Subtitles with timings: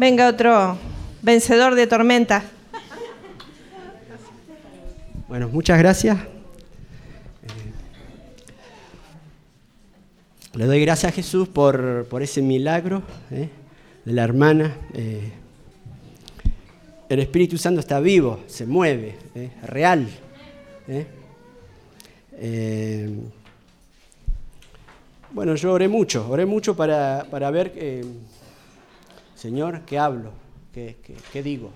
[0.00, 0.78] Venga otro
[1.20, 2.42] vencedor de tormenta.
[5.28, 6.16] Bueno, muchas gracias.
[6.16, 6.26] Eh,
[10.54, 13.50] le doy gracias a Jesús por, ese milagro eh,
[14.06, 14.74] de la hermana.
[14.94, 15.32] Eh,
[17.10, 20.08] el Espíritu Santo está vivo, se mueve, es real.
[25.30, 27.74] bueno, yo oré mucho, oré mucho para, ver,
[29.40, 30.32] Señor, ¿qué hablo?
[30.70, 31.70] ¿Qué, digo?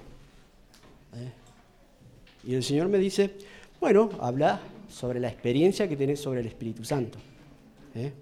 [2.47, 3.39] Y el Señor me dice,
[3.81, 7.17] bueno, habla sobre la experiencia que tenés sobre el Espíritu Santo.
[7.95, 8.13] ¿eh?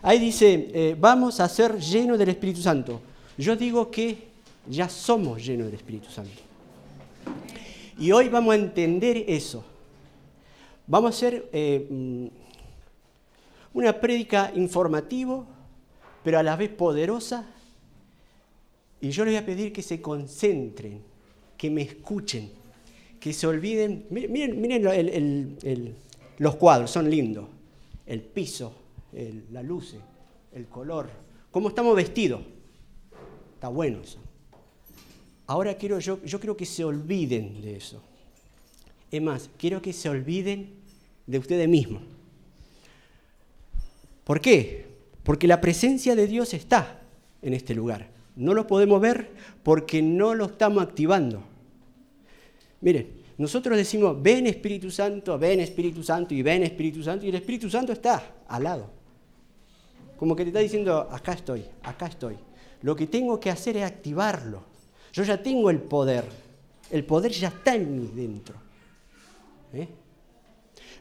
[0.00, 3.02] Ahí dice, eh, vamos a ser llenos del Espíritu Santo.
[3.36, 4.28] Yo digo que
[4.66, 6.40] ya somos llenos del Espíritu Santo.
[7.98, 9.62] Y hoy vamos a entender eso.
[10.86, 12.26] Vamos a hacer eh, mm,
[13.74, 15.44] una prédica informativa,
[16.24, 17.46] pero a la vez poderosa.
[19.02, 21.02] Y yo les voy a pedir que se concentren,
[21.58, 22.62] que me escuchen
[23.22, 25.96] que se olviden, miren, miren
[26.38, 27.46] los cuadros, son lindos,
[28.04, 28.74] el piso,
[29.52, 29.94] la luz,
[30.52, 31.08] el color,
[31.52, 32.40] cómo estamos vestidos,
[33.54, 34.18] está bueno eso.
[35.46, 38.02] Ahora quiero, yo, yo quiero que se olviden de eso.
[39.08, 40.70] Es más, quiero que se olviden
[41.24, 42.02] de ustedes mismos.
[44.24, 44.84] ¿Por qué?
[45.22, 47.02] Porque la presencia de Dios está
[47.40, 48.10] en este lugar.
[48.36, 49.30] No lo podemos ver
[49.62, 51.42] porque no lo estamos activando.
[52.80, 57.34] Miren, nosotros decimos, ven Espíritu Santo, ven Espíritu Santo y ven Espíritu Santo, y el
[57.34, 58.90] Espíritu Santo está al lado.
[60.16, 62.36] Como que te está diciendo, acá estoy, acá estoy.
[62.82, 64.62] Lo que tengo que hacer es activarlo.
[65.12, 66.24] Yo ya tengo el poder.
[66.90, 68.56] El poder ya está en mí dentro.
[69.72, 69.88] ¿Eh?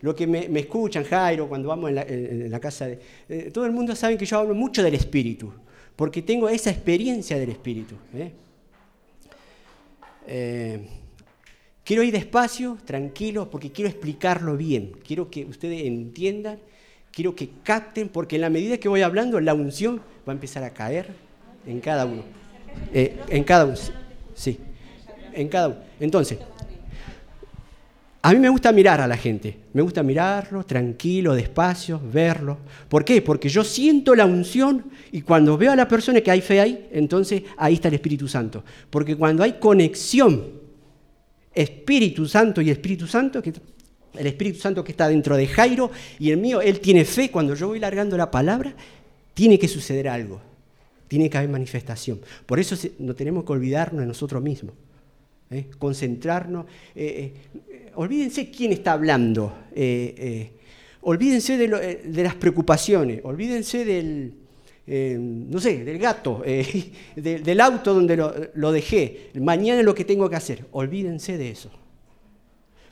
[0.02, 3.00] Lo que me, escuchan, Jairo, cuando vamos en la, casa de...
[3.30, 5.54] Eh, todo el mundo sabe que yo hablo mucho del Espíritu,
[5.96, 7.96] porque tengo esa experiencia del Espíritu.
[8.14, 8.32] ¿eh?
[10.28, 10.88] eh
[11.84, 14.92] Quiero ir despacio, tranquilo, porque quiero explicarlo bien.
[15.06, 16.60] Quiero que ustedes entiendan,
[17.12, 20.64] quiero que capten, porque en la medida que voy hablando, la unción va a empezar
[20.64, 21.08] a caer
[21.66, 22.24] en cada uno.
[22.94, 23.76] Eh, en cada uno,
[24.36, 24.60] sí,
[25.34, 25.78] en cada uno.
[26.00, 26.40] Entonces,
[28.24, 32.60] a mí me gusta mirar a la gente, me gusta mirarlo tranquilo, despacio, verlo.
[32.88, 33.22] ¿Por qué?
[33.22, 36.88] Porque yo siento la unción y cuando veo a la persona que hay fe ahí,
[36.92, 38.64] entonces ahí está el Espíritu Santo.
[38.92, 40.62] Porque cuando hay conexión
[41.54, 43.54] Espíritu Santo y Espíritu Santo, que,
[44.14, 45.90] el Espíritu Santo que está dentro de Jairo
[46.20, 48.76] y el mío, él tiene fe, cuando yo voy largando la palabra,
[49.34, 50.40] tiene que suceder algo,
[51.08, 52.22] tiene que haber manifestación.
[52.46, 54.76] Por eso no tenemos que olvidarnos de nosotros mismos,
[55.52, 55.68] ¿eh?
[55.78, 56.66] concentrarnos.
[56.96, 57.34] Eh,
[57.70, 59.54] eh, olvídense quién está hablando,
[61.02, 64.34] olvídense de las preocupaciones, olvídense del,
[64.88, 66.44] no sé, del gato,
[67.16, 68.18] del auto donde
[68.54, 70.66] lo, dejé, mañana lo que tengo que hacer.
[70.72, 71.70] Olvídense de eso.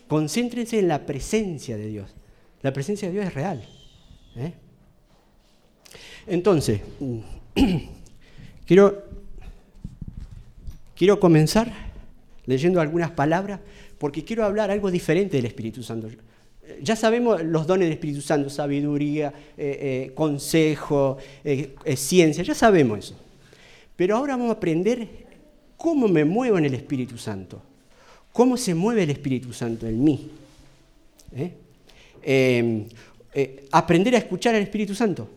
[0.07, 2.15] Concéntrense en la presencia de Dios.
[2.61, 3.63] La presencia de Dios es real.
[6.27, 6.81] Entonces,
[8.65, 9.03] quiero,
[10.95, 11.88] quiero comenzar
[12.49, 13.61] leyendo algunas palabras
[13.97, 16.09] porque quiero hablar algo diferente del Espíritu Santo
[16.81, 22.99] ya sabemos los dones del Espíritu Santo, sabiduría, eh, eh, consejo, eh, ciencia, ya sabemos
[22.99, 23.15] eso.
[23.95, 25.07] Pero ahora vamos a aprender
[25.77, 27.61] cómo me muevo en el Espíritu Santo,
[28.31, 30.29] cómo se mueve el Espíritu Santo en mí.
[32.21, 32.85] Em,
[33.71, 35.29] aprender a escuchar al Espíritu Santo.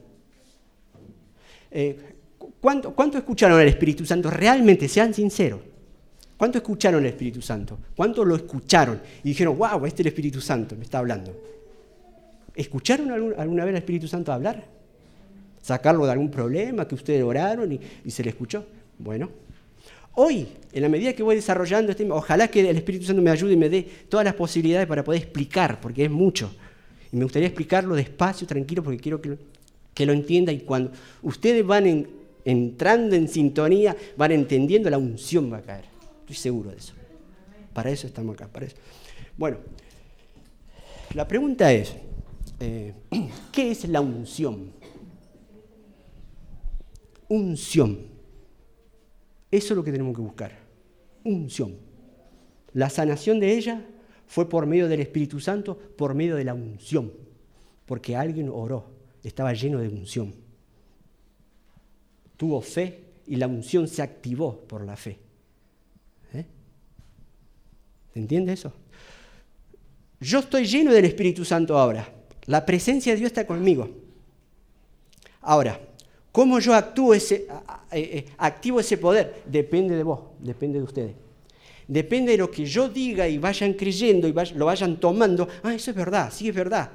[2.61, 4.31] ¿cuánto, ¿Cuánto escucharon al Espíritu Santo?
[4.31, 5.61] Realmente, sean sinceros.
[6.43, 7.79] ¿Cuánto escucharon el Espíritu Santo?
[7.95, 9.01] ¿Cuánto lo escucharon?
[9.23, 11.41] Y dijeron, wow, este es el Espíritu Santo, me está hablando.
[12.57, 14.65] ¿Escucharon alguna vez al Espíritu Santo hablar?
[15.63, 18.67] ¿Sacarlo de algún problema que ustedes oraron y, se le escuchó?
[18.99, 19.31] Bueno,
[20.17, 23.53] hoy, en la medida que voy desarrollando este, ojalá que el Espíritu Santo me ayude
[23.53, 26.53] y me dé todas las posibilidades para poder explicar, porque es mucho.
[27.13, 29.39] Y me gustaría explicarlo despacio, tranquilo, porque quiero que,
[29.95, 30.91] que lo entienda y cuando
[31.23, 32.09] ustedes van
[32.45, 35.92] entrando en sintonía, van entendiendo, la unción va a caer.
[36.23, 36.95] Estoy seguro de eso.
[37.75, 38.49] Para eso estamos acá.
[39.37, 39.59] Bueno,
[41.15, 41.95] la pregunta es,
[42.61, 42.95] eh,
[43.53, 44.73] ¿qué es la unción?
[47.29, 47.99] Unción.
[49.51, 50.59] Eso es lo que tenemos que buscar.
[51.25, 51.77] Unción.
[52.73, 53.85] La sanación de ella
[54.27, 57.13] fue por medio del Espíritu Santo, por medio de la unción.
[57.85, 58.87] Porque alguien oró,
[59.25, 60.35] estaba lleno de unción.
[62.37, 65.19] Tuvo fe y la unción se activó por la fe.
[68.15, 68.73] ¿Entiende eso?
[70.21, 72.09] Yo estoy lleno del Espíritu Santo ahora.
[72.47, 73.91] La presencia de Dios está conmigo.
[75.41, 75.81] Ahora,
[76.33, 77.47] ¿Cómo yo actúo ese,
[77.93, 79.43] eh, activo ese poder?
[79.45, 81.15] Depende de vos, depende de ustedes.
[81.87, 85.47] Depende de lo que yo diga y vayan creyendo y lo vayan tomando.
[85.63, 86.91] Ah, eso es verdad, sí es verdad.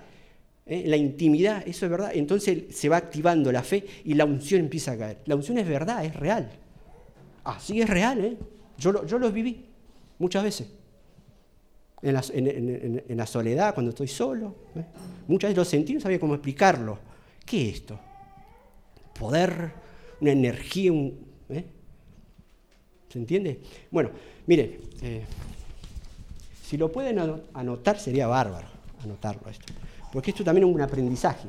[0.65, 0.85] ¿Eh?
[0.87, 2.11] La intimidad, eso es verdad.
[2.15, 5.17] Entonces se va activando la fe y la unción empieza a caer.
[5.25, 6.49] La unción es verdad, es real.
[7.43, 8.37] Así es real, ¿eh?
[8.79, 9.65] Yo, lo, yo los viví
[10.17, 10.67] muchas veces.
[12.01, 12.13] En
[13.17, 14.55] la, soledad, cuando estoy solo.
[14.75, 14.83] ¿eh?
[15.27, 16.99] Muchas veces lo sentí, no sabía cómo explicarlo.
[17.43, 17.99] ¿Qué es esto?
[19.17, 19.71] Poder,
[20.21, 20.91] una energía,
[21.49, 21.65] ¿eh?
[23.09, 23.61] ¿se entiende?
[23.89, 24.11] Bueno,
[24.45, 25.23] mire, eh,
[26.63, 27.17] si lo pueden
[27.53, 28.67] anotar sería bárbaro
[29.03, 29.73] anotarlo esto,
[30.11, 31.47] porque esto también es un aprendizaje.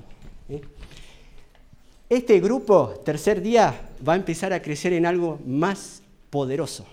[2.09, 6.87] Este grupo, tercer día, va a empezar a crecer en algo más poderoso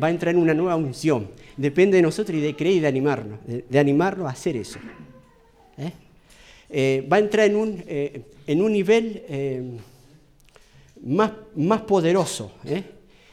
[0.00, 1.28] va a entrar en una nueva unción.
[1.56, 4.78] Depende de nosotros y de creer y de animarnos, de, animarnos a hacer eso.
[5.78, 5.92] ¿eh?
[6.68, 9.80] Eh, va a entrar en un, eh, en un nivel
[11.04, 12.52] más, más poderoso,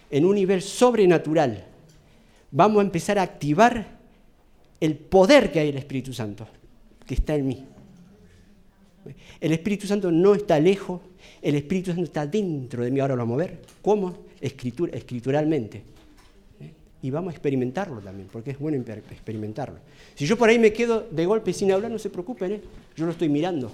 [0.09, 1.65] en un nivel sobrenatural.
[2.51, 3.99] Vamos a empezar a activar
[4.79, 6.47] el poder que hay en el Espíritu Santo,
[7.05, 7.65] que está en mí.
[9.39, 11.01] El Espíritu Santo no está lejos,
[11.41, 12.99] el Espíritu Santo está dentro de mí.
[12.99, 13.61] Ahora lo vamos a ver.
[13.81, 14.25] ¿Cómo?
[14.39, 15.83] Escritura, escrituralmente
[17.03, 19.79] y vamos a experimentarlo también, porque es bueno experimentarlo.
[20.15, 22.61] Si yo por ahí me quedo de golpe sin hablar, no se preocupen, ¿eh?
[22.95, 23.71] yo lo estoy mirando.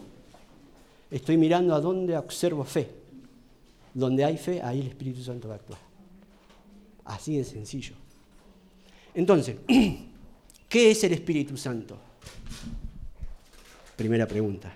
[1.11, 2.87] Estoy mirando a dónde observo fe.
[3.93, 5.79] Donde hay fe, ahí el Espíritu Santo va a actuar.
[7.05, 7.95] Así de sencillo.
[9.13, 9.57] Entonces,
[10.69, 11.97] ¿qué es el Espíritu Santo?
[13.95, 14.73] Primera pregunta.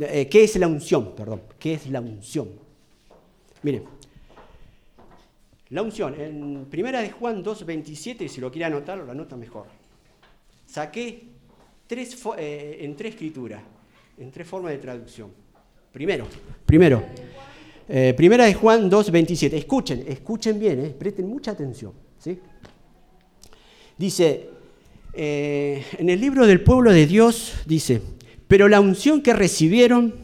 [0.00, 1.14] Eh, ¿Qué es la unción?
[1.14, 2.48] Perdón, ¿qué es la unción?
[3.62, 3.84] Miren,
[5.72, 9.66] la unción, en primera de Juan 2.27, si lo quiere anotar, lo anota mejor.
[10.66, 11.22] Saqué
[11.86, 13.62] tres, eh, en tres escrituras,
[14.18, 15.30] en tres formas de traducción.
[15.90, 16.26] Primero,
[16.66, 17.02] primero,
[17.88, 19.54] eh, primera de Juan 2.27.
[19.54, 21.92] Escuchen, escuchen bien, eh, presten mucha atención.
[22.18, 22.38] ¿sí?
[23.96, 24.50] Dice,
[25.14, 28.02] en el libro del pueblo de Dios, dice,
[28.46, 30.14] pero la unción que recibieron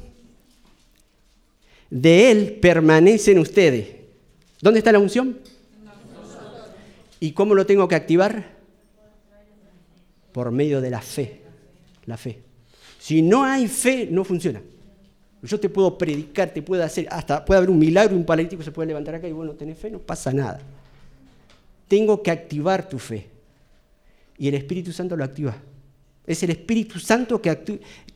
[1.89, 3.98] de Él permanece en ustedes
[4.61, 5.39] ¿Dónde está la unción?
[7.21, 8.57] ¿Y cómo lo tengo que activar?
[10.33, 11.43] Por medio de la fe.
[12.07, 12.41] La fe.
[12.99, 14.61] Si no hay fe, no funciona.
[15.43, 18.73] Yo te puedo predicar, te puedo hacer, hasta puede haber un milagro, un paralítico se
[18.73, 20.61] puede levantar acá y bueno, tenés fe, no pasa nada.
[21.87, 23.29] Tengo que activar tu fe.
[24.37, 25.57] Y el Espíritu Santo lo activa.
[26.29, 27.51] Es el Espíritu Santo que,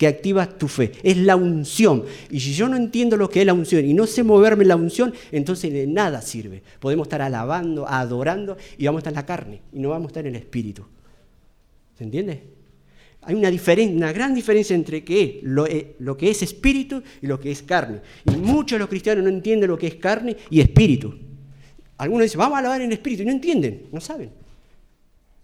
[0.06, 0.92] activa tu fe.
[1.02, 2.04] Es la unción.
[2.30, 4.68] Y si yo no entiendo lo que es la unción y no sé moverme en
[4.68, 6.62] la unción, entonces de nada sirve.
[6.78, 10.10] Podemos estar alabando, adorando y vamos a estar en la carne y no vamos a
[10.10, 10.84] estar en el Espíritu.
[11.96, 12.42] ¿Se entiende?
[13.22, 17.40] Hay una, una gran diferencia entre qué lo, eh, lo que es espíritu y lo
[17.40, 18.00] que es carne.
[18.26, 21.14] Y muchos de los cristianos no entienden lo que es carne y espíritu.
[21.96, 24.41] Algunos dicen, vamos a alabar en espíritu y no entienden, no saben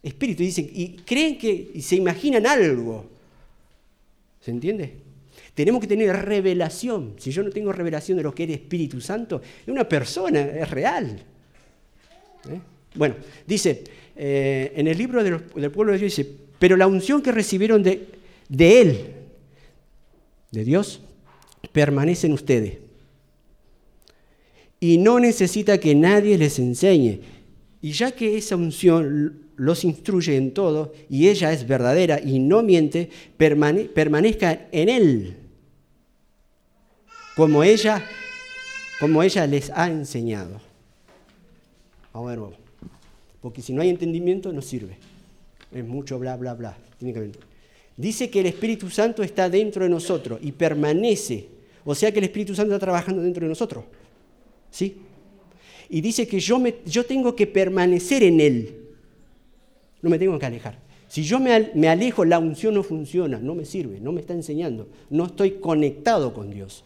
[0.08, 0.43] espíritu.
[0.43, 3.06] Y, dicen, y creen que y se imaginan algo.
[4.40, 5.08] ¿Se entiende?
[5.55, 7.14] Tenemos que tener revelación.
[7.19, 10.70] Si yo no tengo revelación de lo que es Espíritu Santo, es una persona, es
[10.70, 11.20] real.
[12.49, 12.60] ¿Eh?
[12.94, 13.16] Bueno,
[13.46, 13.82] dice,
[14.14, 18.06] eh, en el libro del pueblo de Dios dice, pero la unción que recibieron de,
[18.49, 19.06] de Él,
[20.52, 21.00] de Dios,
[21.72, 22.78] permanece en ustedes.
[24.81, 27.20] Y no necesita que nadie les enseñe.
[27.82, 32.62] Y ya que esa unción los instruye en todo y ella es verdadera y no
[32.62, 35.36] miente, permanezca en Él,
[37.36, 38.04] como ella,
[39.00, 40.60] como ella les ha enseñado.
[42.12, 42.56] Vamos a ver,
[43.42, 44.96] porque si no hay entendimiento no sirve.
[45.72, 46.76] Es mucho bla, bla, bla.
[47.96, 51.48] Dice que el Espíritu Santo está dentro de nosotros y permanece.
[51.84, 53.84] O sea que el Espíritu Santo está trabajando dentro de nosotros.
[54.70, 54.96] ¿Sí?
[55.88, 58.77] Y dice que yo, me, yo tengo que permanecer en Él.
[60.02, 60.78] No me tengo que alejar.
[61.09, 64.88] Si yo me, alejo, la unción no funciona, no me sirve, no me está enseñando,
[65.09, 66.85] no estoy conectado con Dios.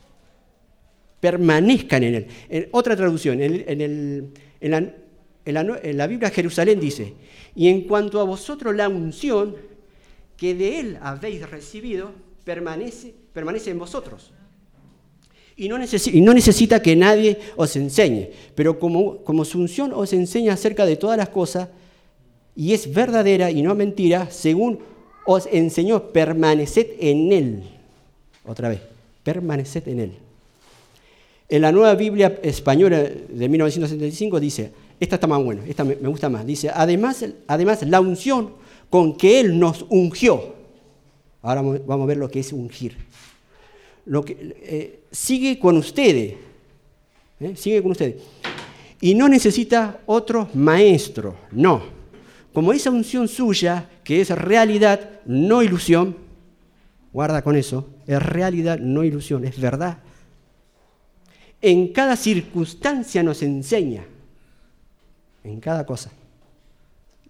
[1.18, 2.26] Permanezcan en Él.
[2.48, 7.14] En otra traducción, en, la, Biblia Jerusalén dice,
[7.56, 9.56] y en cuanto a vosotros la unción
[10.36, 12.12] que de Él habéis recibido,
[12.44, 14.32] permanece, permanece en vosotros.
[15.56, 20.86] Y no, necesita que nadie os enseñe, pero como, como su unción os enseña acerca
[20.86, 21.68] de todas las cosas,
[22.54, 24.80] y es verdadera y no mentira, según
[25.24, 27.62] os enseñó, permaneced en él.
[28.44, 28.80] Otra vez,
[29.22, 30.12] permaneced en él.
[31.48, 36.28] En la nueva Biblia española de 1975 dice, esta está más buena, esta me, gusta
[36.28, 38.52] más, dice, además, además la unción
[38.88, 40.54] con que él nos ungió,
[41.42, 42.96] ahora vamos a ver lo que es ungir,
[44.06, 46.34] lo que, eh, sigue con ustedes,
[47.42, 47.56] ¿eh?
[47.56, 48.16] Sigue con ustedes.
[49.00, 52.01] Y no necesita otro maestro, no.
[52.52, 56.16] Como esa unción suya, que es realidad, no ilusión,
[57.12, 59.98] guarda con eso, es realidad, no ilusión, es verdad.
[61.60, 64.04] En cada circunstancia nos enseña,
[65.44, 66.10] en cada cosa.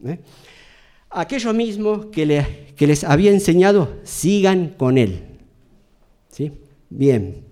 [0.05, 0.19] ¿eh?
[1.11, 5.23] Aquellos mismos que, que les había enseñado, sigan con él.
[6.31, 6.51] ¿Sí?
[6.89, 7.45] Bien.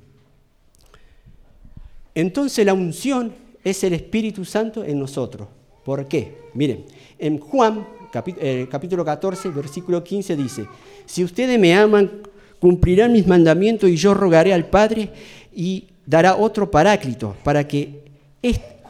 [2.15, 5.49] Entonces la unción es el Espíritu Santo en nosotros.
[5.85, 6.39] ¿Por qué?
[6.55, 6.85] Miren,
[7.21, 10.67] en Juan eh, capítulo 14, versículo 15 dice,
[11.07, 12.11] si ustedes me aman,
[12.59, 15.11] cumplirán mis mandamientos y yo rogaré al Padre
[15.55, 18.03] y dará otro paráclito para que,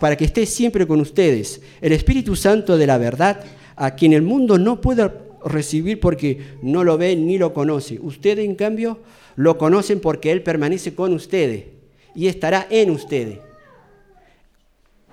[0.01, 3.45] para que esté siempre con ustedes, el Espíritu Santo de la verdad,
[3.77, 5.11] a quien el mundo no puede
[5.45, 7.99] recibir porque no lo ve ni lo conoce.
[8.01, 9.01] Ustedes, en cambio,
[9.37, 11.65] lo conocen porque Él permanece con ustedes
[12.15, 13.39] y estará en ustedes.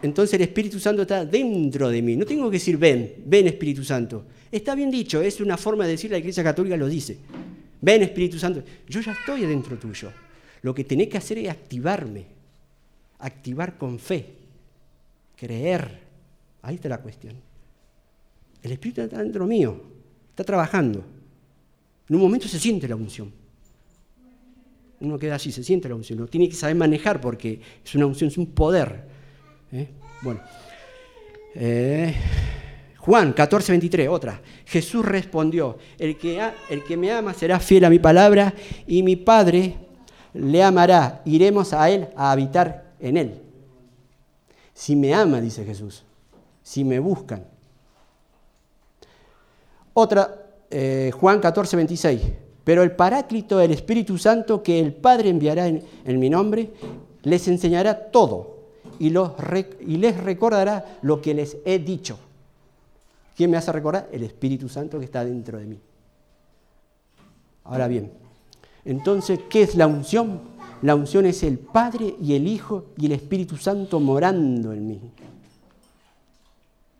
[0.02, 2.16] Entonces el Espíritu Santo está dentro de mí.
[2.16, 4.26] No tengo que decir ven, ven Espíritu Santo.
[4.52, 7.18] Está bien dicho, es una forma de decir, la Iglesia Católica lo dice.
[7.82, 8.64] Ven Espíritu Santo.
[8.88, 10.12] Yo ya estoy dentro tuyo.
[10.62, 12.26] Lo que tenés que hacer es activarme.
[13.20, 14.26] Activar con fe.
[15.36, 16.00] Creer.
[16.62, 17.36] Ahí está la cuestión.
[18.62, 19.82] El Espíritu está dentro mío.
[20.30, 21.04] Está trabajando.
[22.10, 23.32] En un momento se siente la unción.
[25.00, 26.20] Uno queda así, se siente la unción.
[26.20, 29.17] Lo tiene que saber manejar porque es una unción, es un poder.
[29.72, 29.88] ¿Eh?
[30.22, 30.40] Bueno.
[31.56, 32.14] Eh,
[33.00, 34.42] Juan 14, 23, otra.
[34.66, 38.54] Jesús respondió, el que, el que me ama será fiel a mi palabra
[38.86, 39.76] y mi Padre
[40.34, 41.22] le amará.
[41.26, 43.42] Iremos a Él a habitar en Él.
[44.74, 46.04] Si me ama, dice Jesús,
[46.62, 47.46] si me buscan.
[49.94, 52.22] Otra, eh, Juan 14, 26.
[52.64, 56.72] Pero el Paráclito, el Espíritu Santo que el Padre enviará en mi nombre,
[57.24, 58.57] les enseñará todo
[59.00, 62.18] y, les recordará lo que les he dicho.
[63.36, 64.10] ¿Quién me hace recordar?
[64.12, 65.80] El Espíritu Santo que está dentro de mí.
[67.66, 68.12] Ahora bien,
[68.86, 70.42] entonces, ¿qué es la unción?
[70.82, 75.02] La unción es el Padre y el Hijo y el Espíritu Santo morando en mí.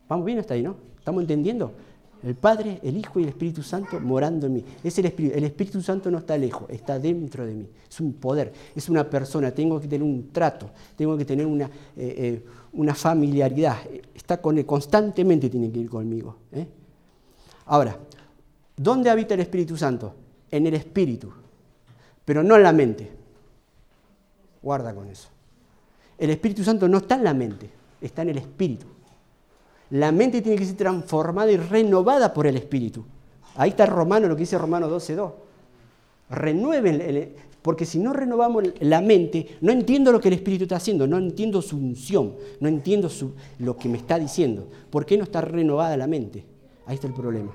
[0.08, 0.76] Vamos bien hasta ahí, ¿no?
[0.98, 1.72] ¿Estamos entendiendo?
[2.22, 4.64] El Padre, el Hijo y el Espíritu Santo morando en mí.
[4.82, 5.36] Es el Espíritu.
[5.36, 7.68] El Espíritu Santo no está lejos, está dentro de mí.
[7.88, 9.52] Es un poder, es una persona.
[9.52, 12.42] Tengo que tener un trato, tengo que tener una, eh,
[12.76, 13.78] eh, familiaridad.
[14.14, 16.36] Está con él, constantemente tiene que ir conmigo.
[16.52, 16.66] ¿eh?
[17.66, 17.96] Ahora,
[18.76, 20.14] ¿dónde habita el Espíritu Santo?
[20.50, 21.32] En el Espíritu,
[22.24, 23.12] pero no en la mente.
[24.60, 25.28] Guarda con eso.
[26.18, 27.70] El Espíritu Santo no está en la mente,
[28.00, 28.86] está en el Espíritu.
[29.90, 33.04] La mente tiene que ser transformada y renovada por el Espíritu.
[33.56, 35.32] Ahí está Romano, lo que dice Romano 12.2.
[36.30, 41.06] Renueven, porque si no renovamos la mente, no entiendo lo que el Espíritu está haciendo,
[41.06, 43.10] no entiendo su unción, no entiendo
[43.58, 44.68] lo que me está diciendo.
[44.90, 46.44] ¿Por qué no está renovada la mente?
[46.86, 47.52] Ahí está el problema.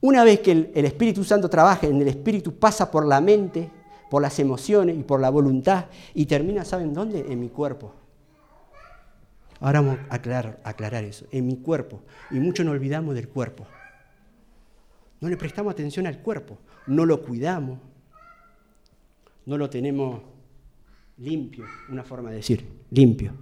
[0.00, 3.70] Una vez que el, Espíritu Santo trabaja en el Espíritu, pasa por la mente,
[4.10, 7.20] por las emociones y por la voluntad y termina, ¿saben dónde?
[7.20, 7.90] En mi cuerpo.
[9.64, 11.26] Ahora vamos a aclarar, eso.
[11.32, 12.02] En mi cuerpo.
[12.30, 13.66] Y mucho nos olvidamos del cuerpo.
[15.22, 16.58] No le prestamos atención al cuerpo.
[16.86, 17.78] No lo cuidamos.
[19.46, 20.20] No lo tenemos
[21.16, 21.64] limpio.
[21.88, 23.32] Una forma de decir, limpio.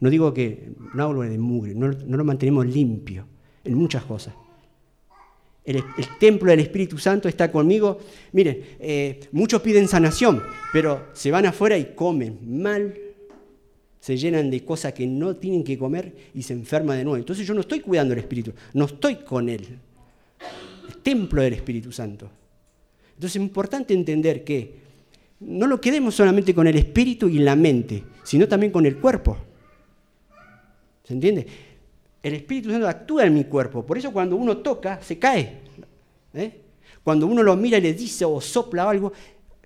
[0.00, 1.74] No digo que no hablo de mugre.
[1.74, 3.24] No, lo mantenemos limpio
[3.64, 4.34] en muchas cosas.
[5.64, 5.82] El,
[6.18, 8.00] templo del Espíritu Santo está conmigo.
[8.32, 10.42] Miren, eh, muchos piden sanación,
[10.74, 12.92] pero se van afuera y comen mal
[14.00, 17.18] se llenan de cosas que no tienen que comer y se enferman de nuevo.
[17.18, 19.78] Entonces yo no estoy cuidando el Espíritu, no estoy con Él.
[20.88, 22.30] El templo del Espíritu Santo.
[23.14, 24.80] Entonces es importante entender que
[25.40, 29.36] no lo quedemos solamente con el espíritu y la mente, sino también con el cuerpo.
[31.04, 31.46] ¿Se entiende?
[32.22, 35.60] El Espíritu Santo actúa en mi cuerpo, por eso cuando uno toca, se cae.
[36.34, 36.60] ¿eh?
[37.02, 39.12] Cuando uno lo mira y le dice o sopla algo,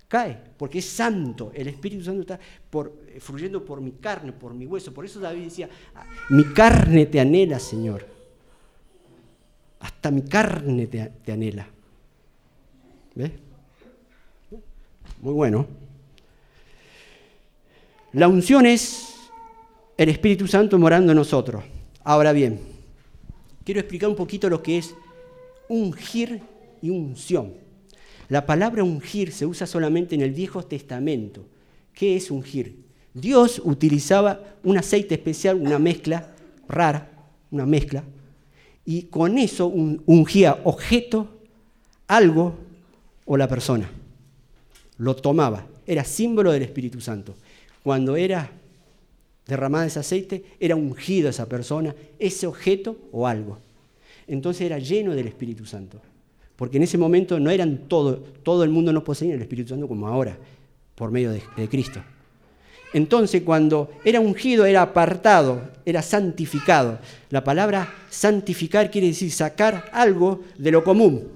[0.07, 1.51] cae, porque es santo.
[1.53, 4.93] El Espíritu Santo está por, eh, fluyendo por mi carne, por mi hueso.
[4.93, 8.05] Por eso David decía, ah, mi carne te anhela, Señor.
[9.79, 11.67] Hasta mi carne te, anhela.
[13.13, 13.31] ¿Ves?
[15.21, 15.67] Muy bueno.
[18.13, 19.29] La unción es
[19.97, 21.63] el Espíritu Santo morando en nosotros.
[22.03, 22.59] Ahora bien,
[23.63, 24.95] quiero explicar un poquito lo que es
[25.67, 26.41] ungir
[26.81, 27.64] y unción.
[28.29, 31.45] La palabra ungir se usa solamente en el Viejo Testamento.
[31.93, 32.83] ¿Qué es ungir?
[33.13, 36.35] Dios utilizaba un aceite especial, una mezcla
[36.67, 37.09] rara,
[37.51, 38.03] una mezcla,
[38.83, 41.29] y con eso ungía objeto,
[42.07, 42.55] algo
[43.25, 43.89] o la persona.
[44.97, 47.35] Lo tomaba, era símbolo del Espíritu Santo.
[47.83, 48.49] cuando era
[49.45, 53.59] derramada ese aceite, era ungido esa persona, ese objeto o algo.
[54.27, 56.01] Entonces era lleno del Espíritu Santo.
[56.55, 59.87] Porque en ese momento no eran todo, todo el mundo no poseía el Espíritu Santo
[59.87, 60.37] como ahora,
[60.95, 62.01] por medio de, Cristo.
[62.93, 66.99] Entonces cuando era ungido era apartado, era santificado.
[67.29, 71.27] La palabra santificar quiere decir sacar algo de lo común.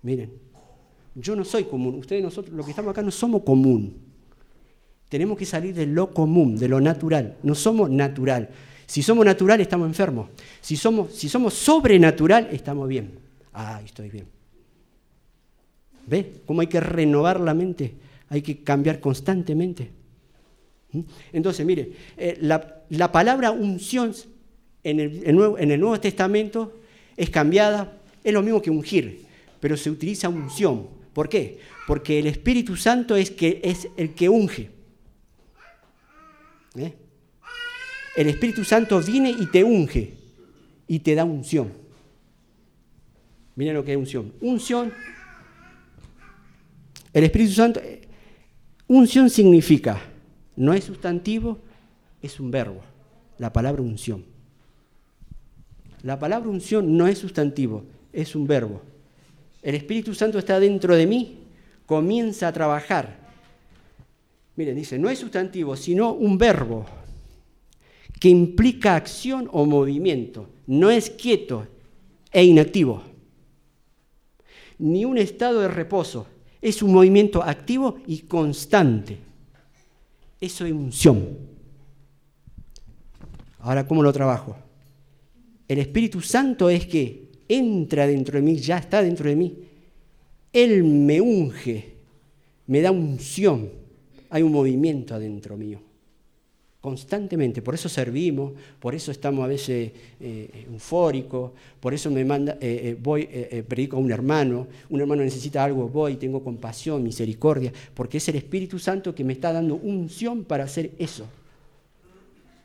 [0.00, 0.32] Miren,
[1.14, 3.98] yo no soy común, ustedes nosotros, los que estamos acá no somos común.
[5.10, 7.36] Tenemos que salir de lo común, de lo natural.
[7.42, 8.48] No somos natural.
[8.86, 10.30] Si somos natural, estamos enfermos.
[10.60, 13.25] Si somos, si somos sobrenatural, estamos bien.
[13.58, 14.26] Ah, estoy bien.
[16.06, 17.94] ¿Ve cómo hay que renovar la mente?
[18.28, 19.90] Hay que cambiar constantemente.
[20.92, 21.00] ¿Mm?
[21.32, 24.14] Entonces, mire, eh, la, palabra unción
[24.84, 26.80] en el, Nuevo, en el Nuevo Testamento
[27.16, 29.22] es cambiada, es lo mismo que ungir,
[29.58, 30.88] pero se utiliza unción.
[31.14, 31.58] ¿Por qué?
[31.86, 34.68] Porque el Espíritu Santo es, que, es el que unge.
[36.76, 36.92] ¿Eh?
[38.18, 40.12] El Espíritu Santo viene y te unge
[40.86, 41.85] y te da unción.
[43.56, 44.32] Miren lo que es unción.
[44.40, 44.92] Unción.
[47.12, 47.80] El Espíritu Santo.
[48.86, 50.00] Unción significa,
[50.54, 51.58] no es sustantivo,
[52.22, 52.80] es un verbo.
[53.38, 54.24] La palabra unción.
[56.02, 58.80] La palabra unción no es sustantivo, es un verbo.
[59.62, 61.38] El Espíritu Santo está dentro de mí,
[61.84, 63.26] comienza a trabajar
[64.56, 66.86] Miren, dice, no es sustantivo, sino un verbo
[68.18, 70.48] que implica acción o movimiento.
[70.66, 71.66] No es quieto
[72.32, 73.02] e inactivo,
[74.78, 76.26] ni un estado de reposo.
[76.60, 79.18] Es un movimiento activo y constante.
[80.40, 81.38] Eso es unción.
[83.60, 84.56] Ahora, ¿cómo lo trabajo?
[85.68, 89.58] El Espíritu Santo es que entra dentro de mí, ya está dentro de mí.
[90.52, 91.94] Él me unge,
[92.66, 93.86] me da unción
[94.30, 95.80] hay un movimiento adentro mío.
[96.86, 99.90] Constantemente, por eso servimos, por eso estamos a veces
[100.20, 101.50] eh, eufóricos,
[101.80, 103.28] por eso me manda, eh, eh, voy,
[103.66, 108.36] predico a un hermano, un hermano necesita algo, voy, tengo compasión, misericordia, porque es el
[108.36, 111.26] Espíritu Santo que me está dando unción para hacer eso.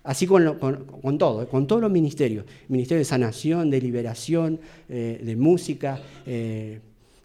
[0.04, 6.00] Así con, con, todo, con todos los ministerios, ministerio de sanación, de liberación, de música,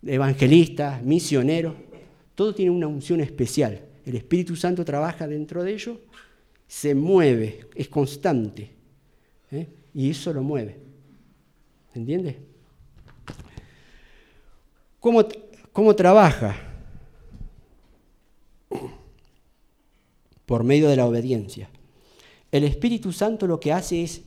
[0.02, 1.74] evangelistas, misioneros,
[2.34, 3.82] todo tiene una unción especial.
[4.06, 5.98] El Espíritu Santo trabaja dentro de ellos,
[6.66, 8.70] se mueve, es constante.
[9.50, 9.68] ¿eh?
[9.94, 10.78] Y eso lo mueve.
[11.94, 12.36] ¿Entiendes?
[15.00, 15.24] ¿Cómo,
[15.72, 16.56] ¿Cómo trabaja?
[20.44, 21.68] Por medio de la obediencia.
[22.52, 24.22] El Espíritu Santo lo que hace es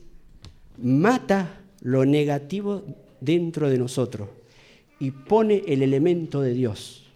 [0.78, 2.84] mata lo negativo
[3.20, 4.28] dentro de nosotros
[4.98, 7.09] y pone el elemento de Dios.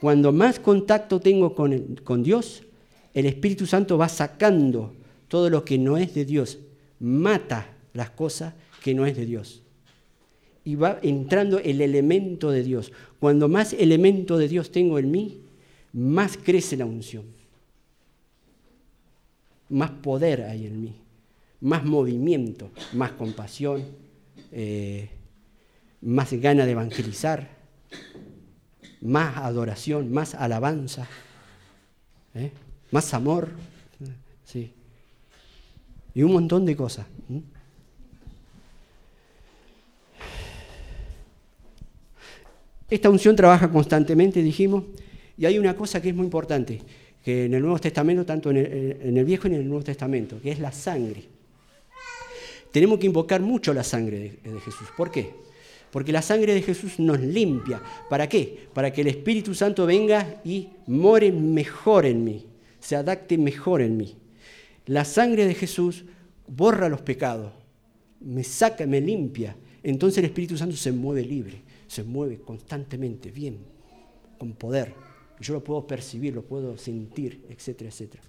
[0.00, 2.62] Cuando más contacto tengo con, Dios,
[3.12, 4.94] el Espíritu Santo va sacando
[5.28, 6.58] todo lo que no es de Dios,
[6.98, 9.62] mata las cosas que no es de Dios.
[10.64, 12.92] Y va entrando el elemento de Dios.
[13.18, 15.42] Cuando más elemento de Dios tengo en mí,
[15.92, 17.24] más crece la unción.
[19.68, 20.94] Más poder hay en mí.
[21.60, 23.84] Más movimiento, más compasión,
[24.50, 25.10] eh,
[26.00, 27.59] más gana de evangelizar
[29.00, 31.08] más adoración, más alabanza,
[32.34, 32.50] ¿eh?
[32.90, 33.48] más amor,
[34.44, 34.72] sí.
[36.14, 37.06] y un montón de cosas.
[42.88, 44.84] Esta unción trabaja constantemente, dijimos,
[45.38, 46.82] y hay una cosa que es muy importante,
[47.24, 50.50] que en el Nuevo Testamento, tanto en el, Viejo y en el Nuevo Testamento, que
[50.50, 51.22] es la sangre.
[52.72, 54.88] Tenemos que invocar mucho la sangre de Jesús.
[54.96, 55.30] ¿Por qué?
[55.90, 57.82] Porque la sangre de Jesús nos limpia.
[58.08, 58.68] ¿Para qué?
[58.72, 62.46] Para que el Espíritu Santo venga y more mejor en mí,
[62.78, 64.16] se adapte mejor en mí.
[64.86, 66.04] La sangre de Jesús
[66.46, 67.52] borra los pecados,
[68.20, 69.56] me saca, me limpia.
[69.82, 73.58] Entonces el Espíritu Santo se mueve libre, se mueve constantemente, bien,
[74.38, 74.94] con poder.
[75.40, 78.22] Yo lo puedo percibir, lo puedo sentir, etcétera, etcétera.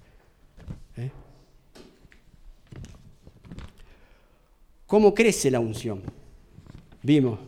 [0.98, 1.12] ¿Eh?
[4.88, 6.02] ¿Cómo crece la unción?
[7.04, 7.40] Vimos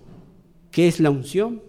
[0.73, 1.61] ¿Qué es la unción?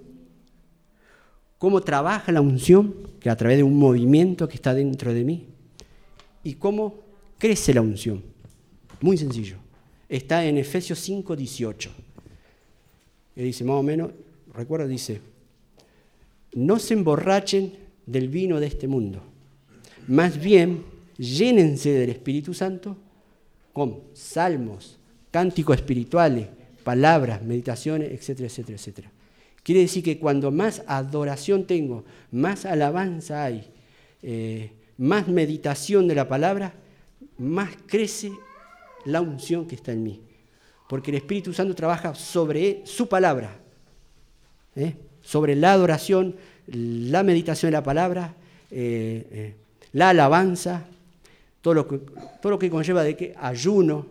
[1.59, 2.95] ¿Cómo trabaja la unción?
[3.21, 5.47] Que a través de un movimiento que está dentro de mí.
[6.43, 7.01] ¿Y cómo
[7.39, 8.23] crece la unción?
[9.03, 9.59] Muy sencillo.
[10.09, 11.91] Está en Efesios 5, 18.
[13.37, 14.11] Y dice, más o menos,
[14.55, 15.21] recuerda, dice,
[16.55, 17.75] no se emborrachen
[18.07, 19.23] del vino de este mundo.
[20.09, 20.83] Más bien,
[21.19, 22.97] llénense del Espíritu Santo
[23.75, 24.99] con salmos,
[25.31, 26.49] cánticos espirituales,
[26.85, 29.11] palabras, meditaciones, etcétera, etcétera, etcétera.
[29.63, 33.67] Quiere decir que cuando más adoración tengo, más alabanza hay,
[34.23, 36.75] eh, más meditación de la palabra,
[37.39, 38.31] más crece
[39.07, 40.21] la unción que está en mí.
[40.89, 43.57] Porque el Espíritu Santo trabaja sobre su palabra,
[44.77, 44.95] ¿eh?
[45.23, 48.35] sobre la adoración, la meditación de la palabra,
[48.71, 49.55] eh,
[49.93, 50.85] la alabanza,
[51.63, 51.99] todo lo, que,
[52.43, 54.07] todo lo que conlleva de que ayuno,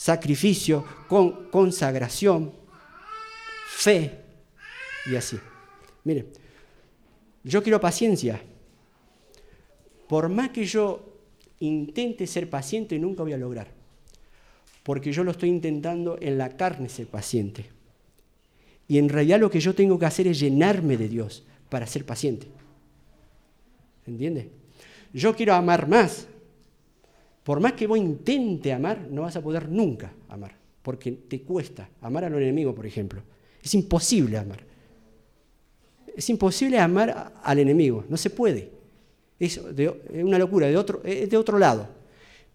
[0.00, 2.52] sacrificio, con, consagración,
[3.68, 4.18] fe
[5.04, 5.38] y así.
[6.04, 6.26] Miren,
[7.44, 8.40] yo quiero paciencia.
[10.08, 11.18] Por más que yo
[11.58, 13.68] intente ser paciente, nunca voy a lograr.
[14.84, 17.66] Porque yo lo estoy intentando en la carne ser paciente.
[18.88, 22.06] Y en realidad lo que yo tengo que hacer es llenarme de Dios para ser
[22.06, 22.46] paciente.
[24.06, 24.46] ¿Entiendes?
[25.12, 26.26] Yo quiero amar más.
[27.50, 30.54] Por más que vos intente amar, no vas a poder nunca amar.
[30.82, 33.22] Porque te cuesta amar a los enemigos, por ejemplo.
[33.60, 34.60] Es imposible amar.
[36.16, 38.04] Es imposible amar al enemigo.
[38.08, 38.70] No se puede.
[39.36, 39.60] Es,
[40.12, 41.88] una locura, de otro, es de otro lado.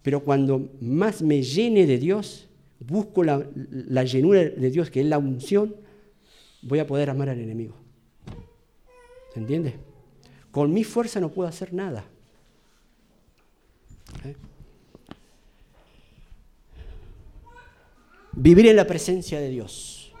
[0.00, 2.48] Pero cuando más me llene de Dios,
[2.80, 5.76] busco la, la llenura de Dios, que es la unción,
[6.62, 7.74] voy a poder amar al enemigo.
[9.34, 9.74] ¿Se entiende?
[10.50, 12.06] Con mi fuerza no puedo hacer nada.
[18.36, 20.12] Vivir en la presencia de Dios.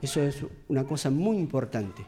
[0.00, 0.36] Eso es
[0.68, 2.06] una cosa muy importante.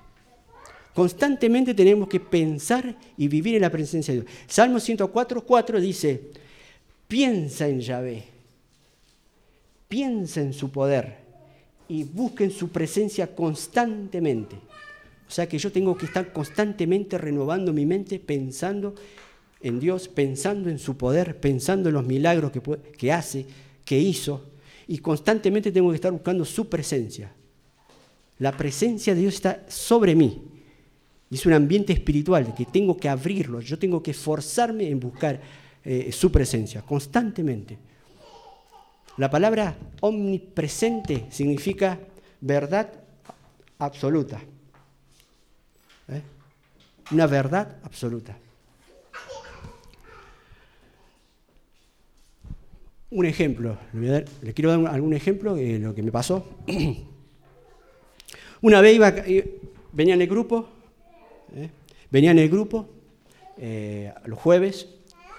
[0.95, 4.33] Constantemente tenemos que pensar y vivir en la presencia de Dios.
[4.47, 6.31] Salmo 104, 4 dice,
[7.09, 8.25] piensa en Yahvé,
[9.89, 11.17] piensa en su poder
[11.89, 14.57] y busca en su presencia constantemente.
[15.27, 18.95] O sea que yo tengo que estar constantemente renovando mi mente, pensando
[19.61, 22.61] en Dios, pensando en su poder, pensando en los milagros que,
[22.97, 23.47] que hace,
[23.85, 24.52] que hizo,
[24.89, 27.33] y constantemente tengo que estar buscando su presencia.
[28.39, 30.53] La presencia de Dios está sobre mí
[31.33, 35.41] es un ambiente espiritual que tengo que abrirlo, yo tengo que esforzarme en buscar
[35.83, 37.79] eh, su presencia constantemente.
[39.17, 41.99] La palabra omnipresente significa
[42.41, 42.93] verdad
[43.79, 44.41] absoluta.
[46.09, 46.23] ¿eh?
[47.13, 48.37] Una verdad absoluta.
[53.13, 56.47] Un ejemplo, le, quiero dar algún ejemplo de lo que me pasó.
[58.63, 59.15] Una vez iba,
[59.93, 60.67] venía en el grupo,
[61.55, 61.69] ¿eh?
[62.11, 62.89] Venía en el grupo,
[63.59, 64.89] eh, los jueves,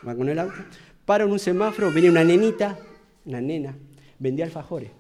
[0.07, 0.55] va con el auto,
[1.03, 2.77] paro en un semáforo, venía una nenita,
[3.25, 3.75] una nena,
[4.19, 4.91] vendía alfajores.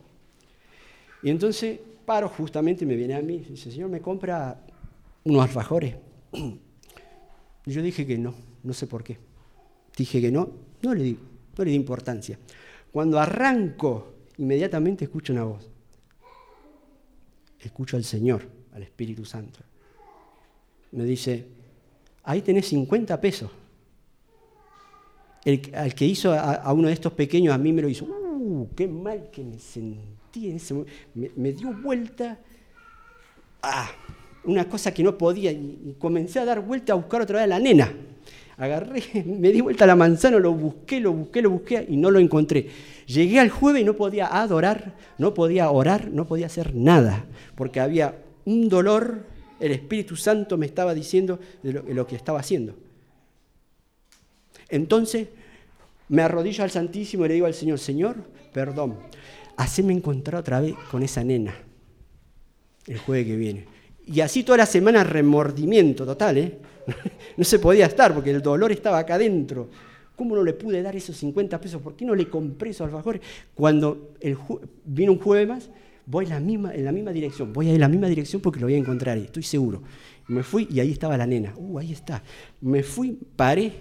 [1.21, 4.59] Y entonces paro justamente, me viene a mí, dice, señor, ¿me compra
[5.23, 5.95] unos alfajores?
[7.65, 9.17] Y yo dije que no, no sé por qué.
[9.95, 10.49] Dije que no,
[10.81, 11.17] no le di,
[11.57, 12.37] no le di importancia.
[12.93, 15.69] Cuando arranco, inmediatamente escucho una voz.
[17.59, 19.59] Escucho al Señor, al Espíritu Santo
[20.93, 21.45] me dice,
[22.23, 23.51] ahí tenés 50 pesos.
[25.43, 28.69] El, al que hizo a, uno de estos pequeños, a mí me lo hizo, ¡uh!
[28.75, 30.93] ¡Qué mal que me sentí en ese momento!
[31.35, 32.39] Me, dio vuelta,
[33.61, 33.89] ¡ah!
[34.45, 37.47] Una cosa que no podía, y, comencé a dar vuelta a buscar otra vez a
[37.47, 37.91] la nena.
[38.57, 42.11] Agarré, me di vuelta a la manzana, lo busqué, lo busqué, lo busqué y no
[42.11, 42.67] lo encontré.
[43.07, 47.79] Llegué al jueves y no podía adorar, no podía orar, no podía hacer nada, porque
[47.79, 52.75] había un dolor el Espíritu Santo me estaba diciendo de lo, que estaba haciendo.
[54.67, 55.29] Entonces
[56.09, 58.17] me arrodillo al Santísimo y le digo al Señor, Señor,
[58.51, 58.97] perdón,
[59.55, 61.55] haceme encontrar otra vez con esa nena
[62.87, 63.65] el jueves que viene.
[64.05, 66.57] Y así toda la semana remordimiento total, ¿eh?
[67.37, 69.69] No se podía estar porque el dolor estaba acá adentro.
[70.15, 71.81] ¿Cómo no le pude dar esos 50 pesos?
[71.81, 73.21] ¿Por qué no le compré esos alfajores?
[73.55, 74.11] Cuando
[74.85, 75.69] vino un jueves más,
[76.05, 78.41] voy en la, misma, en la misma dirección, voy a ir en la misma dirección
[78.41, 79.81] porque lo voy a encontrar ahí, estoy seguro.
[80.27, 82.21] Me fui y ahí estaba la nena, uh, ahí está.
[82.61, 83.73] Me fui, paré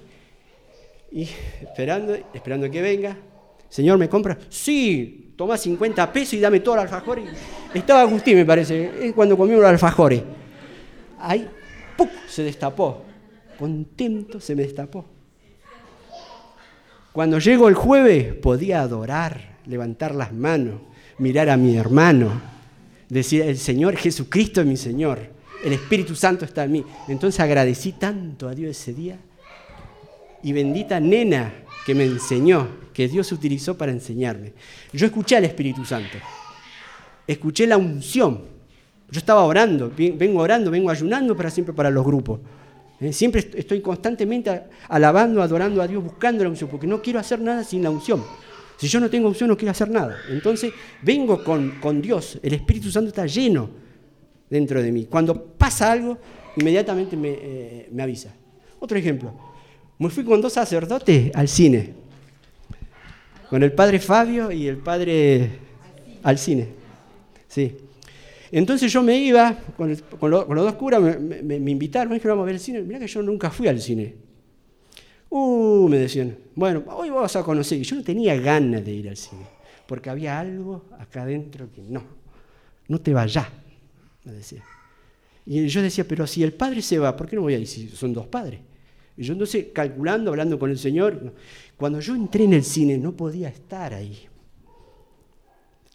[1.10, 1.28] y
[1.60, 3.16] esperando, esperando que venga.
[3.68, 4.38] Señor, ¿me compra?
[4.48, 7.20] Sí, toma 50 pesos y dame todo el alfajor.
[7.72, 10.22] Estaba Agustín, me parece, es cuando comimos los alfajores.
[11.18, 11.48] Ahí,
[11.96, 12.08] ¡pum!
[12.28, 13.04] se destapó.
[13.58, 15.04] Contento se me destapó.
[17.12, 20.80] Cuando llego el jueves podía adorar, levantar las manos
[21.18, 22.40] mirar a mi hermano,
[23.08, 25.20] decir, el Señor Jesucristo es mi Señor,
[25.64, 26.84] el Espíritu Santo está en mí.
[27.08, 29.18] Entonces agradecí tanto a Dios ese día
[30.42, 31.52] y bendita nena
[31.86, 34.52] que me enseñó, que Dios utilizó para enseñarme.
[34.92, 36.18] Yo escuché al Espíritu Santo,
[37.26, 38.51] escuché la unción.
[39.12, 42.40] Yo estaba orando, vengo orando, vengo ayunando para siempre para los grupos.
[42.98, 43.12] ¿eh?
[43.12, 47.62] Siempre estoy constantemente alabando, adorando a Dios, buscando la unción, porque no quiero hacer nada
[47.62, 48.24] sin la unción.
[48.78, 50.16] Si yo no tengo opción, no quiero hacer nada.
[50.30, 50.72] Entonces
[51.02, 52.38] vengo con, con Dios.
[52.42, 53.68] El Espíritu Santo está lleno
[54.48, 55.04] dentro de mí.
[55.04, 56.16] Cuando pasa algo,
[56.56, 58.32] inmediatamente me, eh, me avisa.
[58.80, 59.34] Otro ejemplo.
[59.98, 61.92] Me fui con dos sacerdotes al cine.
[63.50, 65.50] Con el padre Fabio y el padre
[66.22, 66.68] al cine.
[67.46, 67.76] Sí.
[68.52, 69.88] Entonces yo me iba con,
[70.30, 72.82] los dos curas, me, invitaron, me dijeron, vamos a ver el cine.
[72.82, 74.14] Mirá que yo nunca fui al cine.
[75.30, 77.78] Uh, me decían, bueno, hoy vamos a conocer.
[77.78, 79.46] Y yo no tenía ganas de ir al cine,
[79.86, 82.02] porque había algo acá adentro que no,
[82.88, 83.46] no te vayas,
[84.24, 84.62] me decía.
[85.46, 87.66] Y yo decía, pero si el padre se va, ¿por qué no voy a ir
[87.66, 88.60] si son dos padres?
[89.16, 91.32] Y yo entonces, calculando, hablando con el Señor,
[91.78, 94.26] cuando yo entré en el cine no podía estar ahí.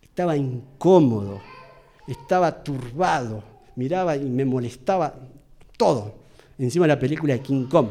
[0.01, 1.39] Estaba incómodo,
[2.07, 3.43] estaba turbado,
[3.75, 5.13] miraba y me molestaba
[5.77, 6.15] todo.
[6.57, 7.87] Encima de la película de King Kong.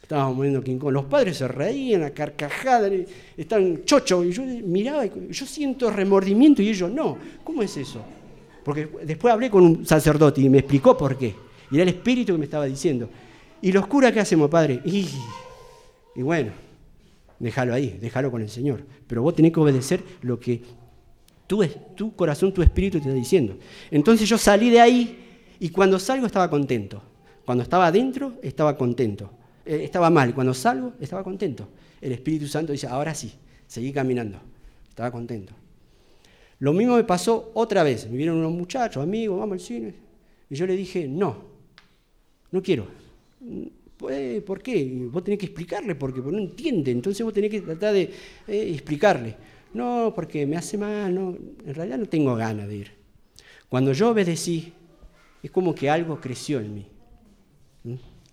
[0.00, 0.92] Estábamos viendo King Kong.
[0.92, 2.92] Los padres se reían a carcajadas,
[3.36, 4.24] estaban chocho.
[4.24, 7.18] Y yo miraba, y yo siento remordimiento y ellos no.
[7.42, 8.02] ¿Cómo es eso?
[8.64, 11.34] Porque después hablé con un sacerdote y me explicó por qué.
[11.70, 13.08] Y era el espíritu que me estaba diciendo.
[13.60, 14.80] ¿Y los curas qué hacemos, padre?
[14.84, 15.08] Y,
[16.14, 16.52] y bueno,
[17.38, 18.82] déjalo ahí, déjalo con el Señor.
[19.06, 20.62] Pero vos tenés que obedecer lo que
[21.46, 23.56] tu, corazón, tu espíritu te está diciendo.
[23.90, 25.18] Entonces yo salí de ahí
[25.58, 27.02] y cuando salgo estaba contento.
[27.44, 29.30] Cuando estaba adentro estaba contento.
[29.64, 30.34] Eh, estaba mal.
[30.34, 31.68] Cuando salgo estaba contento.
[32.00, 33.32] El Espíritu Santo dice, ahora sí,
[33.66, 34.38] seguí caminando.
[34.88, 35.54] Estaba contento.
[36.58, 38.08] Lo mismo me pasó otra vez.
[38.10, 39.94] Me vieron unos muchachos, amigos, vamos al cine.
[40.48, 41.36] Y yo le dije, no,
[42.50, 42.86] no quiero.
[43.96, 45.08] Pues, ¿Por qué?
[45.10, 46.90] Vos tenés que explicarle, porque, no entiende.
[46.90, 48.02] Entonces vos tenés que tratar de
[48.46, 49.36] eh, explicarle.
[49.74, 52.92] No, porque me hace mal, no, en realidad no tengo ganas de ir.
[53.68, 54.72] Cuando yo obedecí,
[55.42, 56.86] es como que algo creció en mí.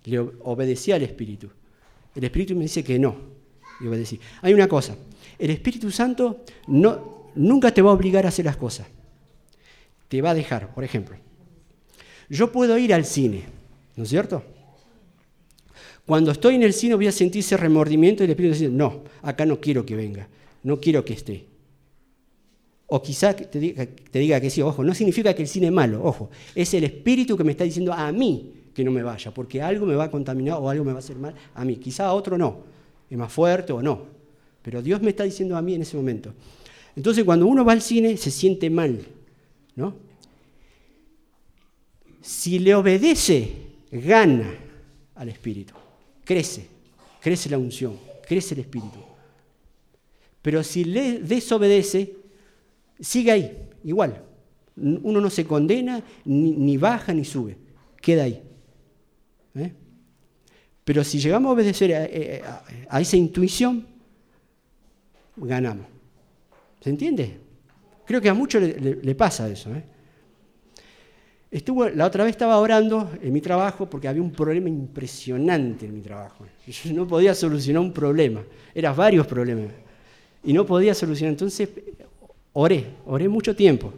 [0.04, 1.48] Le obedecí al Espíritu.
[2.14, 3.16] El Espíritu me dice que no.
[3.80, 4.20] Y obedecí.
[4.42, 4.96] Hay una cosa,
[5.38, 8.86] el Espíritu Santo no, nunca te va a obligar a hacer las cosas.
[10.08, 11.16] Te va a dejar, por ejemplo.
[12.28, 13.44] Yo puedo ir al cine,
[13.96, 14.44] ¿no es cierto?
[16.06, 19.02] Cuando estoy en el cine voy a sentir ese remordimiento y el Espíritu dice, no,
[19.22, 20.28] acá no quiero que venga
[20.64, 21.46] no quiero que esté.
[22.86, 25.72] O quizá te diga, te diga que sí, ojo, no significa que el cine es
[25.72, 29.32] malo, ojo, es el espíritu que me está diciendo a mí que no me vaya,
[29.32, 31.76] porque algo me va a contaminar o algo me va a hacer mal a mí.
[31.76, 32.64] Quizá a otro no,
[33.08, 34.06] es más fuerte o no,
[34.62, 36.34] pero Dios me está diciendo a mí en ese momento.
[36.96, 39.00] Entonces cuando uno va al cine se siente mal,
[39.76, 39.94] ¿no?
[42.20, 43.52] Si le obedece,
[43.92, 44.54] gana
[45.14, 45.74] al espíritu,
[46.24, 46.66] crece,
[47.20, 49.13] crece la unción, crece el espíritu.
[50.44, 52.16] Pero si le desobedece,
[53.00, 54.22] sigue ahí, igual.
[54.76, 57.56] Uno no se condena, ni, baja, ni sube.
[57.98, 58.42] Queda ahí.
[59.54, 59.72] ¿eh?
[60.84, 63.86] Pero si llegamos a obedecer a, esa intuición,
[65.36, 65.86] ganamos.
[66.82, 67.38] ¿Se entiende?
[68.04, 69.70] Creo que a muchos le, pasa eso.
[69.74, 69.82] ¿eh?
[71.94, 76.02] La otra vez estaba orando en mi trabajo porque había un problema impresionante en mi
[76.02, 76.44] trabajo.
[76.66, 79.83] Yo no podía solucionar un problema, eran varios problemas
[80.44, 81.32] y no podía solucionar.
[81.32, 81.68] Entonces
[82.52, 83.92] oré, oré mucho tiempo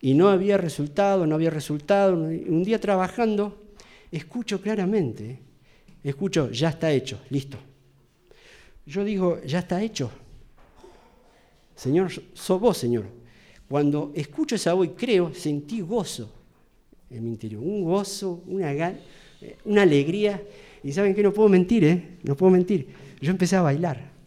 [0.00, 2.14] y no había resultado, no había resultado.
[2.14, 3.56] Un día trabajando,
[4.10, 5.38] escucho claramente,
[6.02, 7.58] escucho, ya está hecho, listo.
[8.86, 10.10] Yo digo, ya está hecho.
[11.74, 13.04] Señor, sos vos, Señor.
[13.68, 16.32] Cuando escucho esa voz y creo, sentí gozo
[17.10, 18.94] en mi interior, un gozo, una,
[19.64, 20.42] una alegría.
[20.82, 22.18] Y saben que no puedo mentir, ¿eh?
[22.22, 22.88] No puedo mentir.
[23.20, 24.17] Yo empecé a bailar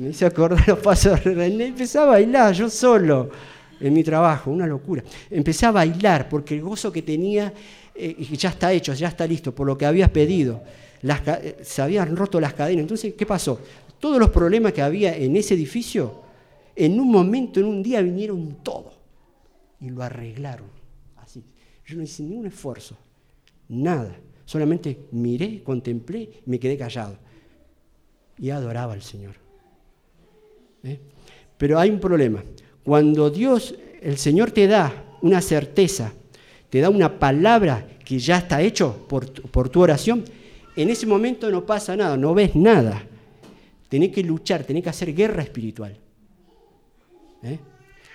[0.00, 3.28] me hice acordar los pasos de René, empecé a bailar yo solo
[3.78, 5.02] en mi trabajo, una locura.
[5.30, 7.52] Empecé a bailar porque el gozo que tenía
[7.94, 10.62] eh, ya está hecho, ya está listo, por lo que habías pedido.
[11.02, 12.80] Eh, se habían roto las cadenas.
[12.82, 13.60] Entonces, ¿qué pasó?
[13.98, 16.22] Todos los problemas que había en ese edificio,
[16.74, 18.94] en un momento, en un día, vinieron todos
[19.80, 20.68] y lo arreglaron.
[21.16, 21.44] Así.
[21.84, 22.96] Yo no hice ningún esfuerzo,
[23.68, 24.16] nada.
[24.46, 27.18] Solamente miré, contemplé y me quedé callado.
[28.38, 29.49] Y adoraba al Señor.
[30.84, 30.98] ¿Eh?
[31.56, 32.42] Pero hay un problema.
[32.82, 36.12] Cuando Dios, el Señor te da una certeza,
[36.70, 39.28] te da una palabra que ya está hecho por,
[39.68, 40.24] tu oración,
[40.76, 43.04] en ese momento no pasa nada, no ves nada.
[43.88, 45.96] Tenés que luchar, tenés que hacer guerra espiritual.
[47.42, 47.58] ¿Eh?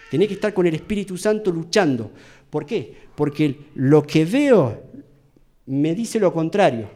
[0.09, 2.11] Tenés que estar con el Espíritu Santo luchando.
[2.49, 2.95] ¿Por qué?
[3.15, 4.83] Porque lo que veo
[5.65, 6.89] me dice lo contrario.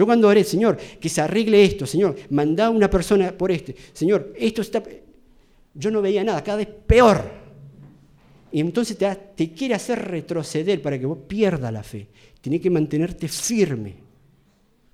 [0.00, 4.32] Yo cuando oré, Señor, que se arregle esto, Señor, mandá una persona por este, Señor,
[4.34, 4.82] esto está...
[5.74, 7.22] Yo no veía nada, cada vez peor.
[8.50, 12.06] Y entonces te, te quiere hacer retroceder para que vos pierdas la fe.
[12.40, 13.96] Tienes que mantenerte firme.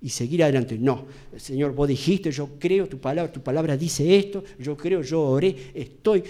[0.01, 0.77] y seguir adelante.
[0.77, 1.05] No,
[1.37, 5.55] Señor, vos dijiste, yo creo tu palabra, tu palabra dice esto, yo creo, yo oré,
[5.73, 6.21] estoy,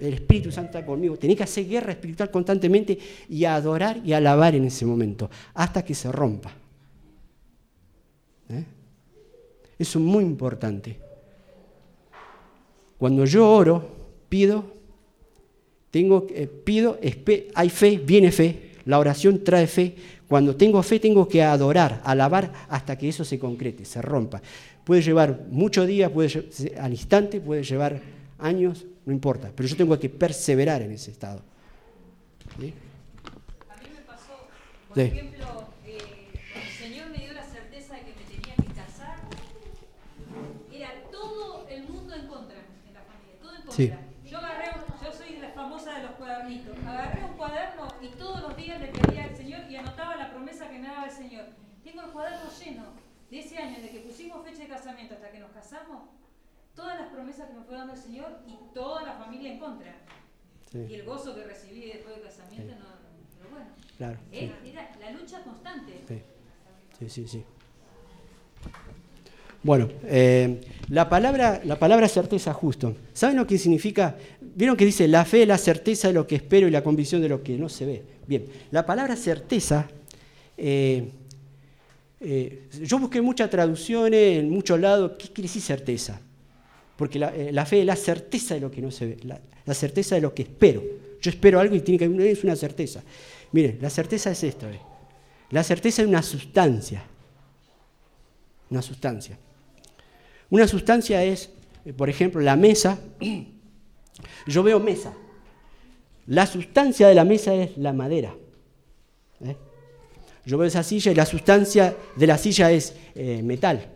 [0.00, 1.16] el Espíritu Santo está conmigo.
[1.16, 5.94] Tenés que hacer guerra espiritual constantemente y adorar y alabar en ese momento, hasta que
[5.94, 6.56] se rompa.
[8.50, 8.64] ¿Eh?
[9.80, 10.98] Eso es muy importante.
[12.98, 13.82] Cuando yo oro,
[14.28, 14.74] pido,
[15.90, 16.98] tengo, eh, pido,
[17.54, 19.94] hay fe, viene fe, la oración trae fe,
[20.28, 24.42] cuando tengo fe tengo que adorar, alabar hasta que eso se concrete, se rompa.
[24.84, 28.02] Puede llevar muchos días, puede al instante, puede llevar
[28.38, 31.40] años, no importa, pero yo tengo que perseverar en ese estado.
[32.54, 32.74] A mí
[33.94, 34.46] me pasó,
[34.90, 35.69] por ejemplo,
[43.88, 43.98] familia,
[48.16, 48.40] todo
[52.70, 52.84] en contra.
[53.30, 56.08] de ese año, de que pusimos fecha de casamiento hasta que nos casamos,
[56.74, 59.94] todas las promesas que me fue dando el Señor y toda la familia en contra.
[60.72, 62.86] Y el gozo que recibí después del casamiento, no,
[63.38, 66.24] pero bueno, claro, era, la lucha constante.
[66.98, 67.44] Sí, sí, sí.
[69.62, 72.96] Bueno, eh, la, palabra, la palabra certeza justo.
[73.12, 74.16] ¿Saben lo que significa?
[74.40, 77.28] Vieron que dice la fe, la certeza de lo que espero y la convicción de
[77.28, 78.02] lo que no se ve.
[78.26, 79.88] Bien, la palabra certeza
[80.62, 81.10] eh,
[82.20, 85.12] eh, yo busqué muchas traducciones en muchos lados.
[85.18, 86.20] ¿Qué quiere decir certeza?
[86.96, 89.16] Porque la, fe es la certeza de lo que no se ve,
[89.64, 90.82] la, certeza de lo que espero.
[91.22, 93.02] Yo espero algo y tiene que es una certeza.
[93.52, 94.68] Miren, la certeza es esto.
[94.68, 94.78] Eh.
[95.50, 97.02] La certeza es una sustancia.
[98.68, 99.38] Una sustancia.
[100.50, 101.50] Una sustancia es,
[101.96, 102.98] por ejemplo, la mesa.
[104.46, 105.14] Yo veo mesa.
[106.26, 108.34] La sustancia de la mesa es la madera.
[110.44, 113.86] Yo veo esa silla y la sustancia de la silla es eh, metal.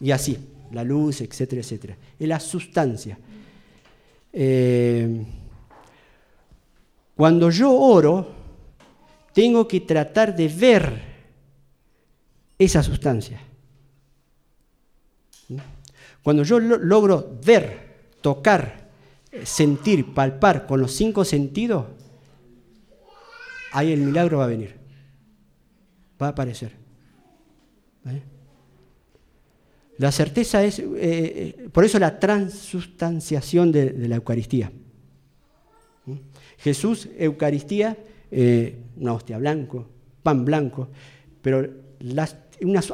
[0.00, 0.38] Y así,
[0.72, 1.96] la luz, etcétera, etcétera.
[2.18, 3.18] Es la sustancia.
[4.32, 5.24] Eh,
[7.16, 8.34] cuando yo oro,
[9.32, 11.02] tengo que tratar de ver
[12.58, 13.40] esa sustancia.
[16.22, 18.88] Cuando yo logro ver, tocar,
[19.44, 21.86] sentir, palpar con los cinco sentidos,
[23.72, 24.82] ahí el milagro va a venir
[26.22, 26.72] va a aparecer.
[29.98, 34.72] La certeza es, eh, eh, por eso la transustanciación de, la Eucaristía.
[36.06, 36.14] ¿Mm?
[36.58, 37.96] Jesús, Eucaristía,
[38.30, 39.88] eh, una hostia blanco,
[40.22, 40.88] pan blanco,
[41.40, 41.68] pero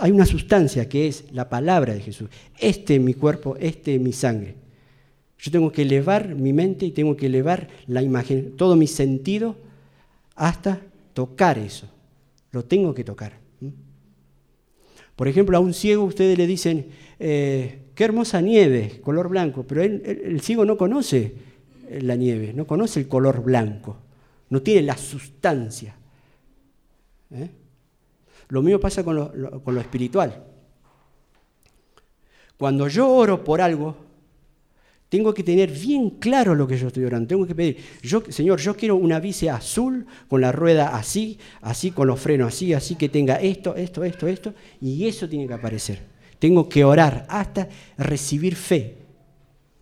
[0.00, 2.28] hay una sustancia que es la palabra de Jesús.
[2.58, 4.54] Este es mi cuerpo, este es mi sangre.
[5.38, 9.56] Yo tengo que elevar mi mente y tengo que elevar la imagen, todo mi sentido
[10.34, 10.80] hasta
[11.14, 11.88] tocar eso.
[12.50, 13.38] Lo tengo que tocar.
[15.14, 16.86] Por ejemplo, a un ciego ustedes le dicen,
[17.18, 21.34] eh, qué hermosa nieve, color blanco, pero el ciego no conoce
[21.90, 23.96] la nieve, no conoce el color blanco,
[24.50, 25.96] no tiene la sustancia.
[27.30, 27.48] ¿eh?
[28.48, 30.44] Lo mismo pasa con lo espiritual.
[32.58, 34.08] Cuando yo oro por algo,
[35.08, 37.28] tengo que tener bien claro lo que yo estoy orando.
[37.28, 41.92] Tengo que pedir, yo, Señor, yo quiero una bici azul con la rueda así, así
[41.92, 45.54] con los frenos así, así que tenga esto, esto, esto, esto, y eso tiene que
[45.54, 46.02] aparecer.
[46.38, 48.96] Tengo que orar hasta recibir fe.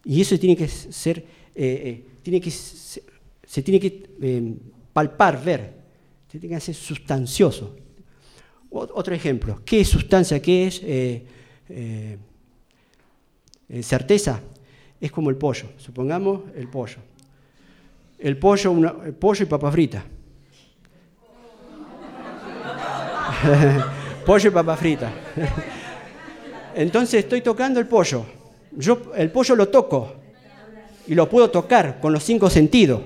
[0.05, 1.25] Y eso tiene que ser, eh,
[1.55, 4.55] eh, tiene que, se, tiene que eh,
[4.93, 5.73] palpar, ver,
[6.31, 7.75] se tiene que ser sustancioso.
[8.79, 10.41] Otro ejemplo, ¿qué sustancia?
[10.41, 10.67] ¿Qué
[13.69, 14.41] es certeza?
[15.01, 15.67] es como el pollo.
[15.79, 16.99] Supongamos el pollo.
[18.19, 18.75] El pollo,
[19.19, 20.05] pollo y papa frita.
[24.27, 25.13] pollo y papa frita.
[26.75, 28.25] Entonces estoy tocando el pollo.
[28.73, 30.15] Yo el pollo lo toco
[31.07, 33.01] y lo puedo tocar con los cinco sentidos.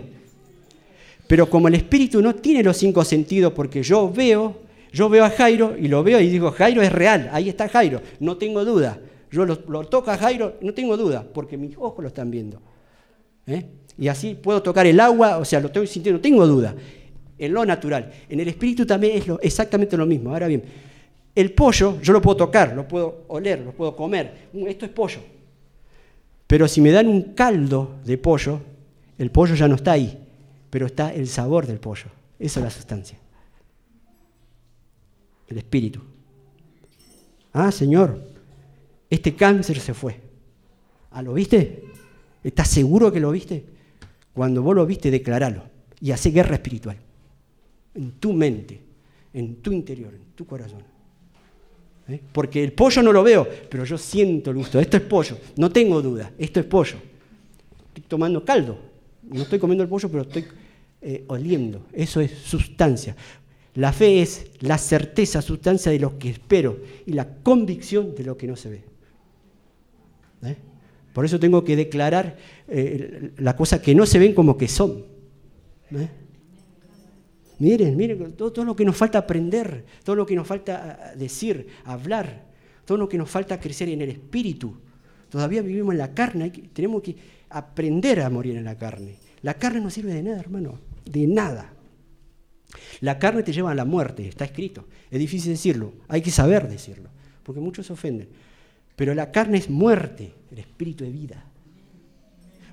[1.26, 5.31] Pero como el espíritu no tiene los cinco sentidos porque yo veo, yo veo a
[5.31, 8.98] Jairo y lo veo y digo, Jairo es real, ahí está Jairo, no tengo duda.
[9.31, 12.61] Yo lo, toco a Jairo, no tengo duda, porque mis ojos lo están viendo.
[13.46, 13.64] ¿eh?
[13.96, 16.74] Y así puedo tocar el agua, o sea, lo estoy sintiendo, no tengo duda.
[17.38, 18.11] En lo natural.
[18.29, 20.30] En el espíritu también es exactamente lo mismo.
[20.30, 20.62] Ahora bien,
[21.34, 24.49] el pollo yo lo puedo tocar, lo puedo oler, lo puedo comer.
[24.53, 25.20] Mm, esto es pollo.
[26.47, 28.61] Pero si me dan un caldo de pollo,
[29.16, 30.18] el pollo ya no está ahí,
[30.68, 32.07] pero está el sabor del pollo.
[32.38, 33.18] Esa es la sustancia.
[35.51, 36.01] El espíritu.
[37.53, 38.24] Ah, Señor,
[39.11, 40.18] este cáncer se fue.
[41.11, 41.84] ¿Ah, lo viste?
[42.42, 43.64] ¿Estás seguro que lo viste?
[44.32, 45.64] Cuando vos lo viste, declaralo
[46.01, 46.96] y hace guerra espiritual.
[47.94, 48.80] En tu mente,
[49.34, 50.82] en tu interior, en tu corazón.
[52.09, 52.20] ¿eh?
[52.32, 54.78] Porque el pollo no lo veo, pero yo siento el gusto.
[54.78, 56.96] Esto es pollo, no tengo duda, esto es pollo.
[57.88, 58.78] Estoy tomando caldo,
[59.24, 60.44] no estoy comiendo el pollo, pero estoy
[61.03, 61.86] eh, oliendo.
[61.92, 63.16] Eso es sustancia.
[63.74, 68.36] La fe es la certeza, sustancia de lo que espero y la convicción de lo
[68.36, 68.84] que no se ve.
[70.42, 70.56] ¿Eh?
[71.12, 72.36] Por eso tengo que declarar
[73.36, 75.04] las cosas que no se ven como que son.
[77.58, 82.46] Miren, miren, todo, lo que nos falta aprender, todo lo que nos falta decir, hablar,
[82.86, 84.78] todo lo que nos falta crecer en el espíritu.
[85.28, 87.16] Todavía vivimos en la carne, tenemos que
[87.50, 89.16] aprender a morir en la carne.
[89.42, 91.72] La carne no sirve de nada, hermano, de nada.
[93.00, 94.86] La carne te lleva a la muerte, está escrito.
[95.10, 97.08] Es difícil decirlo, hay que saber decirlo,
[97.42, 98.28] porque muchos se ofenden.
[98.96, 101.44] Pero la carne es muerte, el espíritu es vida.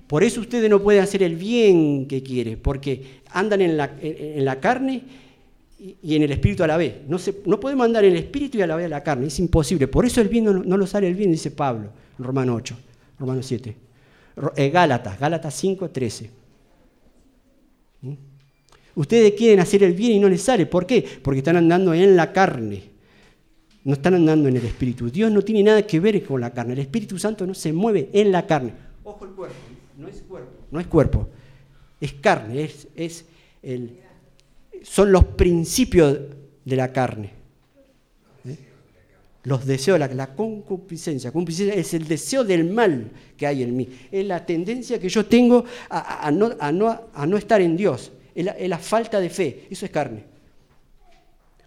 [0.08, 5.04] Por eso ustedes no pueden hacer el bien que quieren, porque andan en la, carne
[5.80, 6.96] y, en el espíritu a la vez.
[7.08, 9.40] No, no podemos andar en el espíritu y a la vez en la carne, es
[9.40, 9.88] imposible.
[9.88, 12.78] Por eso el bien no, lo sale el bien, dice Pablo, en Romano 8,
[13.20, 13.76] Romano 7.
[14.56, 16.30] Eh, Gálatas, Gálatas 5, 13.
[18.02, 18.14] ¿Mm?
[18.98, 20.66] Ustedes quieren hacer el bien y no les sale.
[20.66, 21.04] ¿Por qué?
[21.24, 22.84] Porque están andando en la carne.
[23.84, 25.10] No están andando en el Espíritu.
[25.10, 26.74] Dios no tiene nada que ver con la carne.
[26.74, 28.74] El Espíritu Santo no se mueve en la carne.
[29.04, 29.56] Ojo el cuerpo
[29.98, 31.28] no es cuerpo, no es cuerpo,
[32.00, 33.26] es carne, es,
[33.64, 33.98] el,
[34.84, 36.20] son los principios
[36.64, 37.32] de la carne.
[38.46, 38.58] ¿eh?
[39.44, 41.32] Los deseos, la, la concupiscencia,
[41.74, 45.66] es el deseo del mal que hay en mí, es la tendencia que yo tengo
[45.90, 50.24] a, a no, estar en Dios, es la, falta de fe, eso es carne.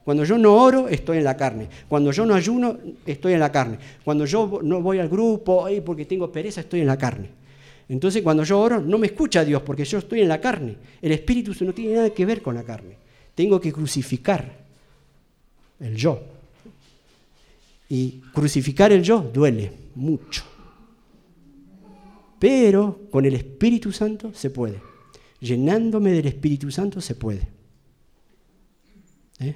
[0.05, 1.69] Cuando yo no oro, estoy en la carne.
[1.89, 3.79] Cuando yo no ayuno, estoy en la carne.
[4.05, 7.29] Cuando yo no voy al grupo porque tengo pereza, estoy en la carne.
[7.89, 10.77] Entonces cuando yo oro no me escucha Dios porque yo estoy en la carne.
[11.03, 12.97] El Espíritu no tiene nada que ver con la carne.
[13.35, 14.49] Tengo que crucificar
[15.81, 16.21] el yo.
[17.89, 20.45] Y crucificar el yo duele mucho.
[22.39, 24.90] Pero con el Espíritu Santo se puede.
[25.41, 27.49] Llenándome del Espíritu Santo se puede.
[29.39, 29.55] ¿Eh?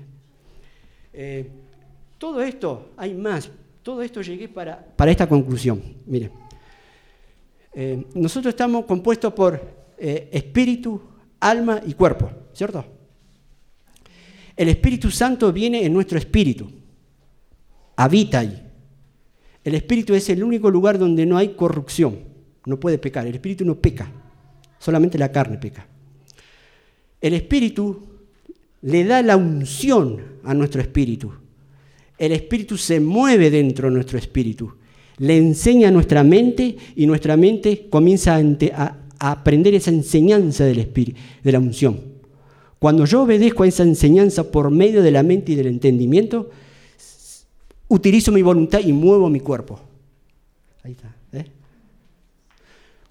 [1.13, 1.51] Eh,
[2.19, 3.51] todo esto, hay más.
[3.83, 5.83] Todo esto llegué para, para esta conclusión.
[6.07, 6.31] Miren.
[7.75, 11.01] Eh, nosotros estamos compuestos por espíritu,
[11.41, 12.85] alma y cuerpo, ¿cierto?
[14.57, 16.71] El Espíritu Santo viene en nuestro espíritu,
[17.97, 18.61] habita ahí.
[19.65, 22.21] El espíritu es el único lugar donde no hay corrupción,
[22.67, 24.11] no puede pecar, el espíritu no peca,
[24.85, 25.87] solamente la carne peca.
[27.21, 28.03] El espíritu
[28.83, 31.33] le da la unción a nuestro espíritu.
[32.19, 34.75] El espíritu se mueve dentro de nuestro espíritu
[35.19, 41.19] le enseña a nuestra mente y nuestra mente comienza a, aprender esa enseñanza del Espíritu,
[41.43, 42.01] de la unción.
[42.79, 46.51] Cuando yo obedezco a esa enseñanza por medio de la mente y del entendimiento,
[47.89, 49.81] utilizo mi voluntad y muevo mi cuerpo.
[50.83, 51.15] Ahí está.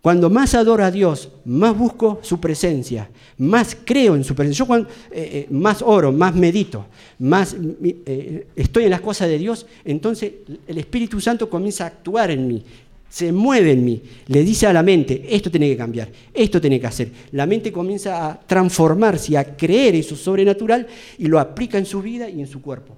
[0.04, 4.66] Cuando más adoro a Dios, más busco su presencia, más creo en su presencia.
[4.66, 6.88] Yo eh, eh, más oro, más medito,
[7.20, 10.34] más eh, estoy en las cosas de Dios, entonces
[10.68, 12.66] el Espíritu Santo comienza a actuar en mí,
[13.08, 16.82] se mueve en mí, le dice a la mente, esto tiene que cambiar, esto tiene
[16.82, 17.10] que hacer.
[17.32, 20.86] La mente comienza a transformarse, a creer eso sobrenatural
[21.18, 22.97] y lo aplica en su vida y en su cuerpo.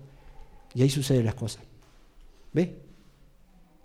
[0.74, 1.62] Y ahí suceden las cosas.
[2.52, 2.78] ¿Ve?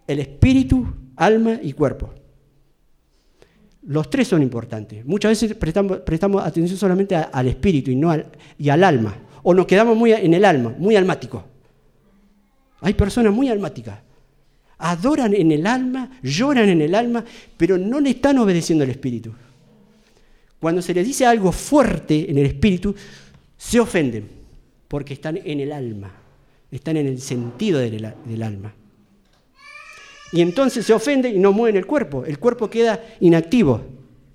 [0.06, 2.14] El espíritu, alma y cuerpo.
[3.82, 5.04] Los tres son importantes.
[5.04, 8.26] Muchas veces prestamos, atención solamente al espíritu y, no al,
[8.58, 9.16] y al alma.
[9.42, 11.42] O nos quedamos muy en el alma, muy almáticos.
[12.80, 13.98] Hay personas muy almáticas.
[14.78, 17.24] Adoran en el alma, lloran en el alma,
[17.56, 19.32] pero no le están obedeciendo al espíritu.
[20.58, 22.94] Cuando se les dice algo fuerte en el espíritu,
[23.56, 24.28] se ofenden,
[24.88, 26.12] porque están en el alma,
[26.70, 28.74] están en el sentido del, del alma.
[30.32, 32.24] Y entonces se ofende y no mueven el cuerpo.
[32.24, 33.82] El cuerpo queda inactivo,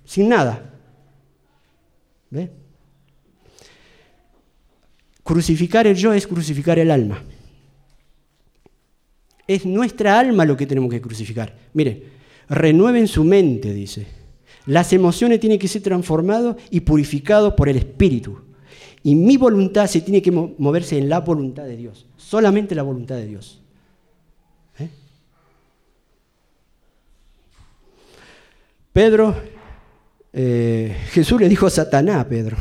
[0.04, 0.74] sin nada.
[2.30, 2.50] ¿Ve?
[5.22, 7.22] Crucificar el yo es crucificar el alma.
[9.46, 11.56] Es nuestra alma lo que tenemos que crucificar.
[11.72, 12.04] Mire,
[12.48, 14.06] renueven su mente, dice.
[14.66, 18.40] Las emociones tienen que ser transformadas y purificadas por el Espíritu.
[19.02, 22.06] Y mi voluntad se tiene que moverse en la voluntad de Dios.
[22.16, 23.62] Solamente la voluntad de Dios.
[28.96, 29.36] Pedro,
[30.32, 32.56] eh, Jesús le dijo a Satanás, Pedro,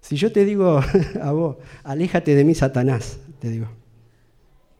[0.00, 0.80] si yo te digo
[1.20, 3.66] a vos, aléjate de mí, Satanás, te digo,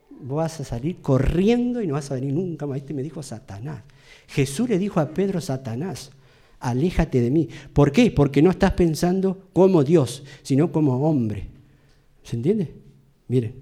[0.09, 2.79] vos vas a salir corriendo y no vas a venir nunca más.
[2.79, 3.83] Este me dijo Satanás.
[4.25, 6.09] Jesús le dijo a Pedro, Satanás,
[6.59, 7.47] aléjate de mí.
[7.73, 8.09] ¿Por qué?
[8.09, 11.51] Porque no estás pensando como Dios, sino como hombre.
[12.23, 12.73] ¿Se entiende?
[13.27, 13.53] Miren.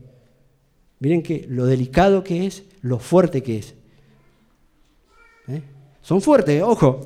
[1.00, 3.76] Miren que lo delicado que es, lo fuerte que es.
[5.50, 5.62] ¿Eh?
[6.02, 7.02] Son fuertes, ojo.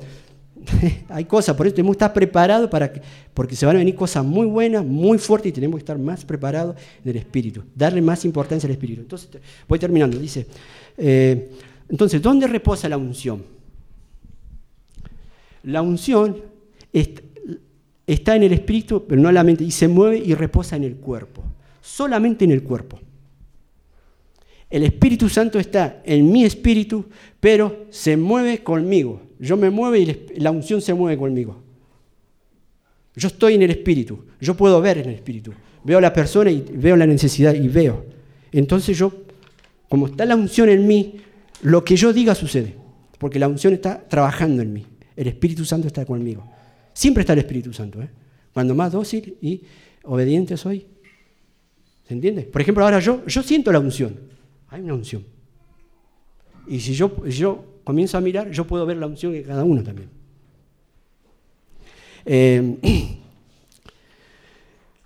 [1.08, 3.00] Hay cosas, por eso tenemos que estar preparados para que,
[3.34, 6.24] porque se van a venir cosas muy buenas, muy fuertes y tenemos que estar más
[6.24, 9.02] preparados en el espíritu, darle más importancia al espíritu.
[9.02, 9.30] Entonces,
[9.68, 10.18] voy terminando.
[10.18, 10.46] Dice,
[10.96, 11.50] eh,
[11.88, 13.44] entonces, ¿dónde reposa la unción?
[15.62, 16.36] La unción
[18.06, 20.84] está en el espíritu, pero no en la mente, y se mueve y reposa en
[20.84, 21.42] el cuerpo,
[21.80, 23.00] solamente en el cuerpo.
[24.68, 27.06] El Espíritu Santo está en mi espíritu,
[27.38, 29.22] pero se mueve conmigo.
[29.38, 31.62] Yo me muevo y la unción se mueve conmigo.
[33.14, 35.52] Yo estoy en el espíritu, yo puedo ver en el espíritu.
[35.84, 38.04] Veo la persona y veo la necesidad y veo.
[38.52, 39.12] Entonces yo,
[39.88, 41.20] como está la unción en mí,
[41.62, 42.74] lo que yo diga sucede,
[43.18, 44.86] porque la unción está trabajando en mí.
[45.14, 46.44] El Espíritu Santo está conmigo.
[46.92, 48.02] Siempre está el Espíritu Santo.
[48.02, 48.08] ¿eh?
[48.52, 49.62] Cuando más dócil y
[50.04, 50.86] obediente soy.
[52.06, 52.42] ¿Se entiende?
[52.42, 54.16] Por ejemplo, ahora yo, yo siento la unción.
[54.76, 55.24] Hay una unción.
[56.66, 59.82] Y si yo, yo comienzo a mirar, yo puedo ver la unción de cada uno
[59.82, 60.10] también.
[62.26, 62.76] Eh,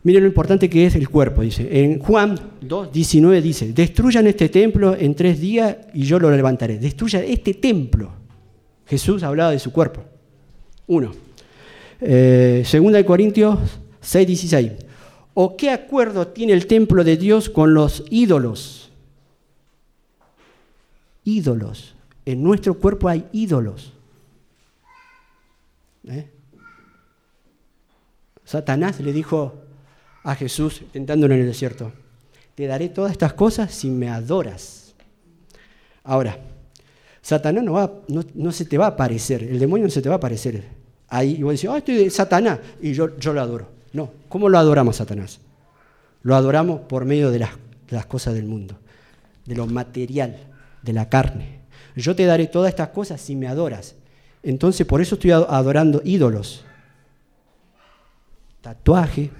[0.02, 1.68] miren lo importante que es el cuerpo, dice.
[1.84, 6.80] En Juan 2, 19 dice, destruyan este templo en tres días y yo lo levantaré.
[6.80, 8.10] Destruyan este templo.
[8.86, 10.02] Jesús hablaba de su cuerpo.
[10.88, 11.12] Uno.
[12.00, 13.56] Eh, segunda de Corintios
[14.00, 14.72] 6, 16.
[15.34, 18.89] ¿O qué acuerdo tiene el templo de Dios con los ídolos?
[21.24, 21.94] Ídolos.
[22.24, 23.92] En nuestro cuerpo hay ídolos.
[26.06, 26.30] ¿Eh?
[28.44, 29.54] Satanás le dijo
[30.24, 31.92] a Jesús, tentándolo en el desierto,
[32.54, 34.94] te daré todas estas cosas si me adoras.
[36.02, 36.38] Ahora,
[37.22, 40.16] Satanás no, va, no, se te va a aparecer, el demonio no se te va
[40.16, 40.64] a aparecer.
[41.08, 43.68] Ahí y vos decís, oh, estoy de Satanás, y yo, yo lo adoro.
[43.92, 45.40] No, ¿cómo lo adoramos Satanás?
[46.22, 47.46] Lo adoramos por medio de
[47.88, 48.76] las cosas del mundo,
[49.46, 50.49] de lo material,
[50.82, 51.60] de la carne.
[51.96, 53.96] Yo te daré todas estas cosas si me adoras.
[54.42, 56.64] Entonces por eso estoy adorando ídolos.
[58.60, 59.30] Tatuaje.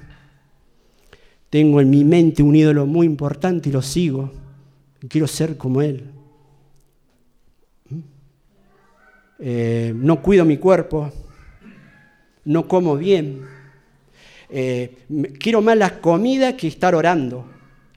[1.49, 4.31] Tengo en mi mente un ídolo muy importante y lo sigo.
[5.09, 6.11] Quiero ser como él.
[9.43, 11.11] Eh, no cuido mi cuerpo,
[12.45, 13.47] no como bien,
[14.51, 14.99] eh,
[15.39, 17.47] quiero más la comida que estar orando.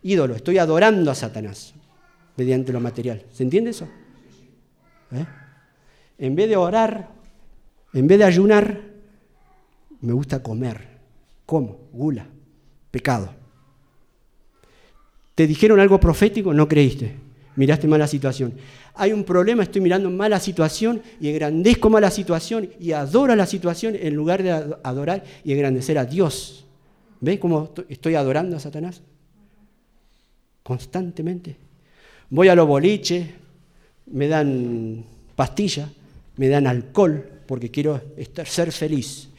[0.04, 1.73] Ídolo, estoy adorando a Satanás
[2.38, 3.24] mediante lo material.
[3.32, 3.88] ¿Se entiende eso?
[5.12, 5.26] ¿Eh?
[6.18, 7.10] En vez de orar,
[7.94, 8.82] en vez de ayunar,
[10.02, 10.88] me gusta comer.
[11.46, 11.80] ¿Cómo?
[11.92, 12.26] Gula,
[12.92, 13.34] pecado.
[15.36, 16.54] ¿Te dijeron algo profético?
[16.54, 17.16] No creíste.
[17.56, 18.54] Miraste mala situación
[18.96, 23.96] hay un problema, estoy mirando mala situación y engrandezco mala situación y adoro la situación
[24.00, 24.52] en lugar de
[24.84, 26.66] adorar y engrandecer a Dios.
[27.20, 29.02] ¿Ves cómo estoy adorando a Satanás?
[30.62, 31.58] Constantemente.
[32.34, 33.28] Voy a los boliches,
[34.08, 35.06] me dan
[35.36, 35.88] pastilla,
[36.38, 39.30] me dan alcohol, porque quiero estar, ser feliz,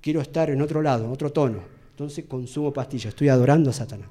[0.00, 1.60] quiero estar en otro lado, en otro tono.
[1.90, 4.08] Entonces consumo pastillas, estoy adorando a Satanás.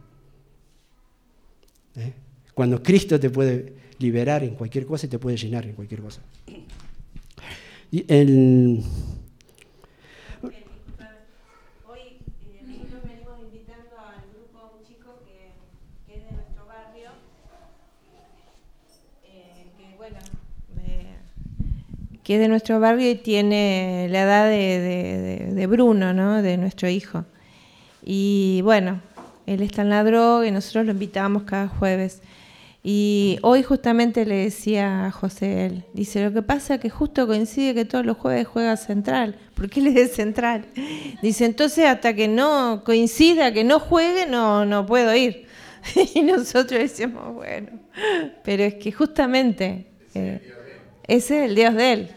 [1.95, 2.13] ¿Eh?
[2.53, 6.21] Cuando Cristo te puede liberar en cualquier cosa y te puede llenar en cualquier cosa.
[7.89, 8.83] Y el,
[10.43, 10.67] Hoy eh,
[12.67, 15.53] nosotros venimos invitando al grupo a un chico que,
[16.05, 17.11] que, es de nuestro barrio,
[19.23, 20.17] eh, que bueno,
[22.27, 26.41] que es de nuestro barrio y tiene la edad de, Bruno, ¿no?
[26.41, 27.23] de nuestro hijo.
[28.03, 28.99] Y bueno,
[29.45, 32.21] él está en la droga y nosotros lo invitamos cada jueves.
[32.83, 37.27] Y hoy justamente le decía a José, él, dice, lo que pasa es que justo
[37.27, 40.65] coincide que todos los jueves juega Central, porque él es de Central.
[41.21, 45.45] Dice, entonces hasta que no coincida, que no juegue, no, no puedo ir.
[46.13, 47.69] Y nosotros decíamos, bueno,
[48.43, 50.41] pero es que justamente eh,
[51.07, 52.09] ese es el Dios de él,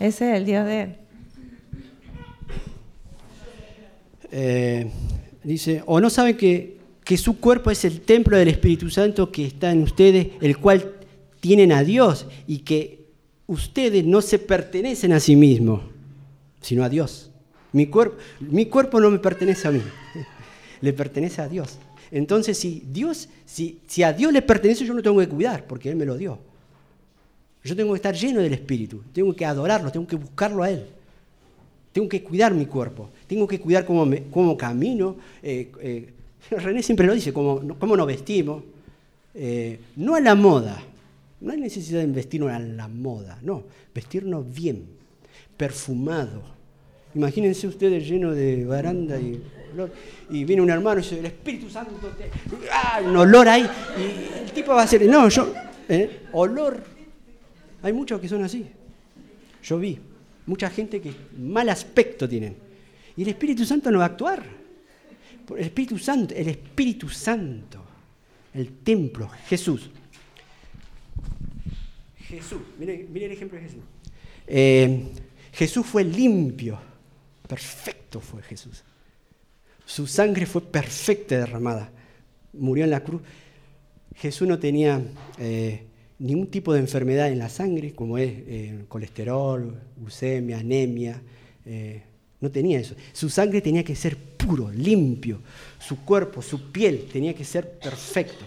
[0.00, 0.96] ese es el Dios de él.
[4.32, 4.90] Eh,
[5.44, 6.80] dice, o no sabe que
[7.10, 10.94] que su cuerpo es el templo del Espíritu Santo que está en ustedes, el cual
[11.40, 13.06] tienen a Dios y que
[13.48, 15.80] ustedes no se pertenecen a sí mismos,
[16.60, 17.32] sino a Dios.
[17.72, 19.82] Mi cuerpo, mi cuerpo no me pertenece a mí,
[20.80, 21.78] le pertenece a Dios.
[22.12, 25.90] Entonces, si, Dios, si, si a Dios le pertenece, yo no tengo que cuidar, porque
[25.90, 26.38] Él me lo dio.
[27.62, 30.86] Yo tengo que estar lleno del Espíritu, tengo que adorarlo, tengo que buscarlo a Él.
[31.92, 36.12] Tengo que cuidar mi cuerpo, tengo que cuidar cómo, cómo camino, eh, eh,
[36.50, 38.62] René siempre lo dice, cómo, cómo nos vestimos.
[39.34, 40.82] Eh, no a la moda.
[41.40, 43.64] No hay necesidad de vestirnos a la moda, no.
[43.94, 44.84] Vestirnos bien,
[45.56, 46.60] perfumado,
[47.12, 49.42] Imagínense ustedes llenos de baranda y
[50.30, 51.92] y viene un hermano y dice, el Espíritu Santo,
[52.72, 53.00] ¡ah!
[53.04, 55.52] un olor ahí, y el tipo va a hacer, no, yo,
[56.32, 56.99] olor.
[57.82, 58.66] Hay muchos que son así.
[59.62, 59.98] Yo vi
[60.46, 62.56] mucha gente que mal aspecto tienen.
[63.16, 64.42] Y el Espíritu Santo no va a actuar.
[65.56, 67.82] El Espíritu Santo, el Espíritu Santo,
[68.54, 69.90] el templo, Jesús.
[72.16, 73.82] Jesús, mire, el ejemplo de Jesús.
[74.46, 75.06] Eh,
[75.52, 76.78] Jesús fue limpio,
[77.48, 78.84] perfecto fue Jesús.
[79.84, 81.90] Su sangre fue perfecta derramada.
[82.52, 83.22] Murió en la cruz.
[84.14, 85.02] Jesús no tenía
[85.38, 85.84] eh,
[86.20, 91.20] ningún tipo de enfermedad en la sangre, como es eh, colesterol, glucemia, anemia.
[91.66, 92.02] Eh,
[92.40, 92.94] no tenía eso.
[93.12, 95.40] Su sangre tenía que ser puro, limpio.
[95.78, 98.44] Su cuerpo, su piel tenía que ser perfecto.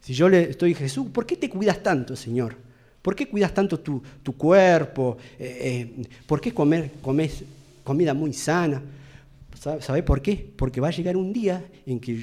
[0.00, 2.56] Si yo le estoy Jesús, ¿por qué te cuidas tanto, Señor?
[3.02, 4.02] ¿Por qué cuidas tanto tu,
[4.36, 5.16] cuerpo?
[6.26, 7.44] ¿Por qué comer, comes
[7.84, 8.82] comida muy sana?
[9.80, 10.52] ¿Sabe por qué?
[10.56, 12.16] Porque va a llegar un día en que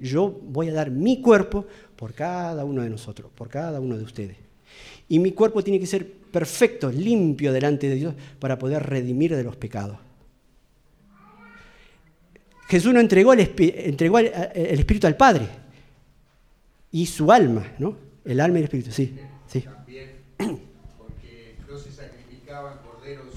[0.00, 1.66] yo voy a dar mi cuerpo
[1.98, 4.36] por cada uno de nosotros, por cada uno de ustedes.
[5.08, 9.42] Y mi cuerpo tiene que ser perfecto, limpio delante de Dios para poder redimir de
[9.42, 9.98] los pecados.
[12.68, 15.48] Jesús no entregó el, entregó el, Espíritu al Padre
[16.92, 17.96] y su alma, ¿no?
[18.24, 19.16] El alma y el Espíritu, sí.
[19.48, 19.62] sí.
[19.62, 20.10] También
[20.98, 23.34] porque no se sacrificaban corderos,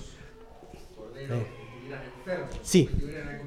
[0.95, 2.85] corderos que estuvieran enfermos, sí.
[2.85, 3.41] que tuvieran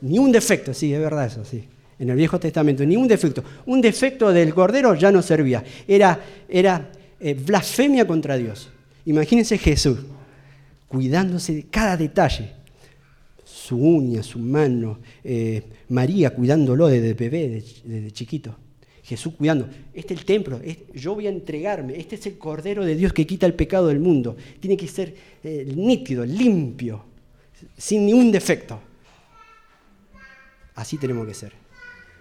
[0.00, 1.66] ni un defecto, sí, es verdad eso, sí.
[1.98, 3.44] En el Viejo Testamento, ni un defecto.
[3.66, 5.62] Un defecto del cordero ya no servía.
[5.86, 6.90] Era, era
[7.20, 8.70] eh, blasfemia contra Dios.
[9.06, 9.98] Imagínense Jesús
[10.88, 12.52] cuidándose de cada detalle.
[13.44, 17.48] Su uña, su mano, eh, María cuidándolo desde bebé,
[17.84, 18.56] desde, chiquito.
[19.02, 19.68] Jesús cuidando.
[19.92, 20.60] Este es el templo,
[20.94, 21.98] yo voy a entregarme.
[21.98, 24.36] Este es el Cordero de Dios que quita el pecado del mundo.
[24.60, 27.04] Tiene que ser eh, nítido, limpio,
[27.76, 28.80] sin ningún defecto.
[30.76, 31.52] Así tenemos que ser,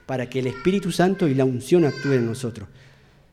[0.06, 2.68] para que el Espíritu Santo y la unción actúen en nosotros.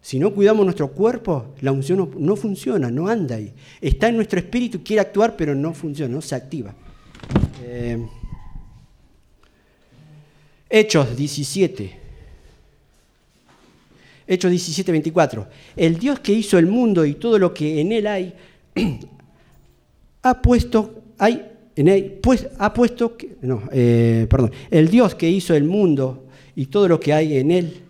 [0.02, 3.52] Si no cuidamos nuestro cuerpo, la unción no, funciona, no anda ahí.
[3.80, 6.74] Está en nuestro espíritu, quiere actuar, pero no funciona, no se activa.
[7.62, 8.06] Eh,
[10.70, 11.98] Hechos 17.
[14.26, 15.48] Hechos 17, 24.
[15.76, 18.34] El Dios que hizo el mundo y todo lo que en él hay,
[20.22, 21.46] ha puesto, hay
[22.22, 26.26] pues ha puesto, no, eh, perdón, el Dios que hizo el mundo
[26.60, 27.80] y todo lo que hay en él,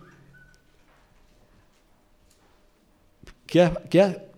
[3.45, 3.73] que ha,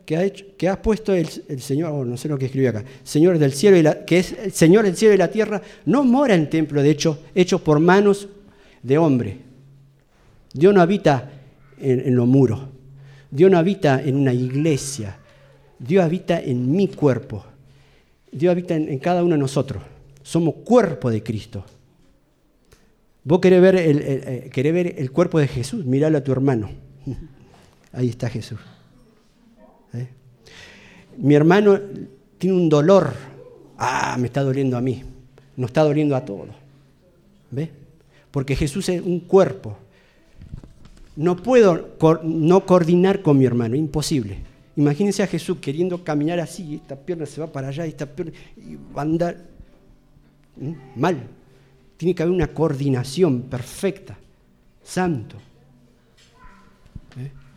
[0.08, 1.28] hecho, que ha puesto el,
[1.62, 4.32] Señor, oh, no sé lo que escribió acá, Señor del cielo y la, que es
[4.32, 7.80] el Señor del cielo y la tierra, no mora en templo de hecho, hecho por
[7.80, 8.28] manos
[8.82, 9.38] de hombre.
[10.52, 11.30] Dios no habita
[11.80, 12.60] en los muros.
[13.30, 15.16] Dios no habita en una iglesia.
[15.78, 17.46] Dios habita en mi cuerpo.
[18.32, 19.84] Dios habita en, cada uno de nosotros.
[20.24, 21.64] Somos cuerpo de Cristo.
[23.24, 26.70] Vos querés ver el, eh, ver el cuerpo de Jesús, miralo a tu hermano.
[27.94, 28.60] Ahí está Jesús.
[29.94, 30.08] ¿Eh?
[31.18, 31.80] Mi hermano
[32.38, 33.14] tiene un dolor.
[33.78, 35.04] Ah, me está doliendo a mí.
[35.56, 36.50] No está doliendo a todos.
[37.52, 37.70] ¿Ves?
[38.32, 39.78] Porque Jesús es un cuerpo.
[41.16, 44.38] No puedo no coordinar con mi hermano, imposible.
[44.76, 48.76] Imagínense a Jesús queriendo caminar así, esta pierna se va para allá, esta pierna, y
[48.76, 49.38] va a andar
[50.96, 51.28] mal.
[52.04, 54.18] Tiene que haber una coordinación perfecta,
[54.84, 55.38] santo.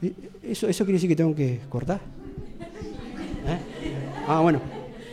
[0.00, 0.12] ¿Eh?
[0.40, 2.00] ¿Eso, ¿Eso quiere decir que tengo que cortar?
[3.44, 3.58] ¿Eh?
[4.28, 4.60] Ah, bueno.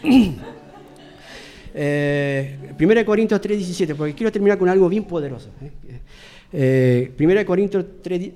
[1.75, 5.49] Eh, 1 Corintios 3:17, porque quiero terminar con algo bien poderoso.
[6.53, 7.11] ¿Eh?
[7.19, 8.31] 1 Corintios 3,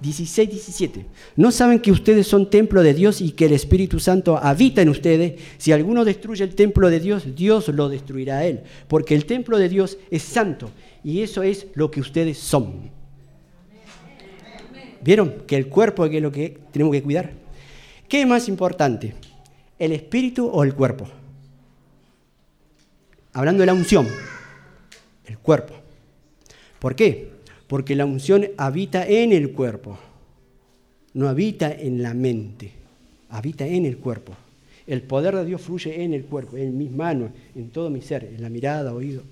[0.00, 1.06] 16, 17.
[1.36, 4.88] ¿No saben que ustedes son templo de Dios y que el Espíritu Santo habita en
[4.88, 5.40] ustedes?
[5.56, 8.60] Si alguno destruye el templo de Dios, Dios lo destruirá a él.
[8.88, 10.70] Porque el templo de Dios es santo
[11.04, 12.90] y eso es lo que ustedes son.
[15.02, 15.44] ¿Vieron?
[15.46, 17.32] Que el cuerpo es lo que tenemos que cuidar.
[18.08, 19.14] ¿Qué es más importante?
[19.78, 21.08] ¿El espíritu o el cuerpo?
[23.32, 24.08] Hablando de la unción,
[25.24, 25.79] el cuerpo.
[26.80, 27.28] ¿Por qué?
[27.68, 29.98] Porque la unción habita en el cuerpo,
[31.14, 32.72] no habita en la mente,
[33.28, 34.34] habita en el cuerpo.
[34.86, 38.24] El poder de Dios fluye en el cuerpo, en mis manos, en todo mi ser,
[38.24, 39.22] en la mirada, oído.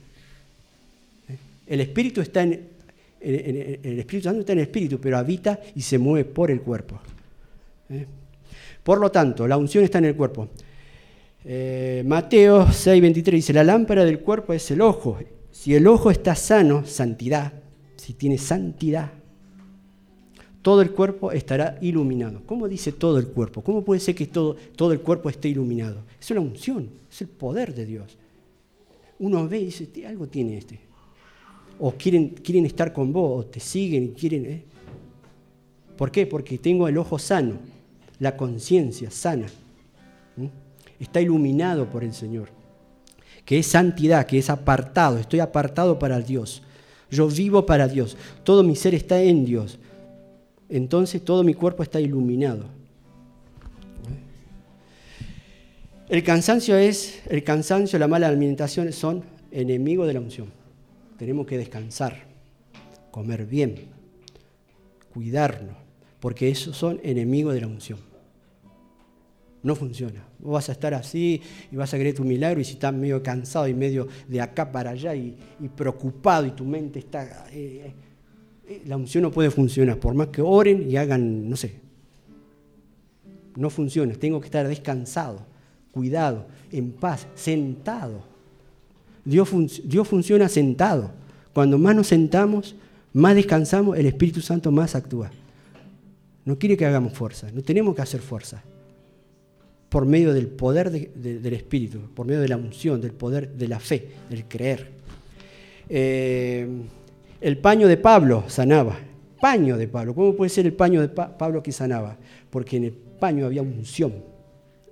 [1.28, 1.36] ¿Eh?
[1.66, 2.68] El Espíritu está en,
[3.20, 7.00] el Espíritu Santo está en el Espíritu, pero habita y se mueve por el cuerpo.
[7.90, 8.06] ¿Eh?
[8.84, 10.48] Por lo tanto, la unción está en el cuerpo.
[11.44, 15.18] Eh, Mateo 6:23 dice, la lámpara del cuerpo es el ojo.
[15.58, 17.52] Si el ojo está sano, santidad,
[17.96, 19.10] si tiene santidad,
[20.62, 22.42] todo el cuerpo estará iluminado.
[22.46, 23.60] ¿Cómo dice todo el cuerpo?
[23.62, 26.04] ¿Cómo puede ser que todo, todo el cuerpo esté iluminado?
[26.20, 28.16] Es una unción, es el poder de Dios.
[29.18, 30.78] Uno ve y dice, algo tiene este.
[31.80, 34.46] O quieren, quieren estar con vos, o te siguen y quieren...
[34.46, 34.62] ¿eh?
[35.96, 36.24] ¿Por qué?
[36.28, 37.54] Porque tengo el ojo sano,
[38.20, 39.48] la conciencia sana.
[41.00, 42.57] Está iluminado por el Señor.
[43.48, 45.16] Que es santidad, que es apartado.
[45.16, 46.62] Estoy apartado para Dios.
[47.10, 48.14] Yo vivo para Dios.
[48.44, 49.78] Todo mi ser está en Dios
[50.68, 52.66] entonces todo mi cuerpo está iluminado.
[56.08, 60.48] El cansancio es, el cansancio, la mala alimentación son enemigos de la unción.
[61.18, 62.24] Tenemos que descansar,
[63.10, 63.88] comer bien,
[65.12, 65.76] cuidarnos,
[66.20, 67.98] porque esos son enemigos de la unción.
[69.68, 70.24] No funciona.
[70.38, 73.22] Vos vas a estar así y vas a querer tu milagro y si estás medio
[73.22, 75.36] cansado y medio de acá para allá y,
[75.76, 77.44] preocupado y tu mente está...
[77.52, 77.92] Eh,
[78.86, 81.80] la unción no puede funcionar, por más que oren y hagan, no sé,
[83.56, 85.44] no funciona, tengo que estar descansado,
[85.92, 88.22] cuidado, en paz, sentado.
[89.22, 89.50] Dios,
[89.84, 91.10] Dios funciona sentado.
[91.52, 92.74] Cuando más nos sentamos,
[93.12, 95.30] más descansamos, el Espíritu Santo más actúa.
[96.46, 98.62] No quiere que hagamos fuerza, no tenemos que hacer fuerza.
[99.88, 103.80] Por medio del poder del Espíritu, por medio de la unción, del poder de la
[103.80, 104.98] fe, del creer.
[105.88, 106.68] Eh,
[107.40, 108.98] el paño de Pablo sanaba.
[109.40, 110.14] Paño de Pablo.
[110.14, 112.16] ¿Cómo puede ser el paño de Pablo que sanaba?
[112.50, 114.12] Porque en el paño había unción.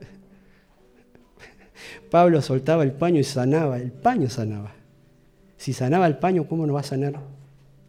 [2.10, 3.78] Pablo soltaba el paño y sanaba.
[3.78, 4.72] El paño sanaba.
[5.56, 7.20] Si sanaba el paño, ¿cómo no va a sanar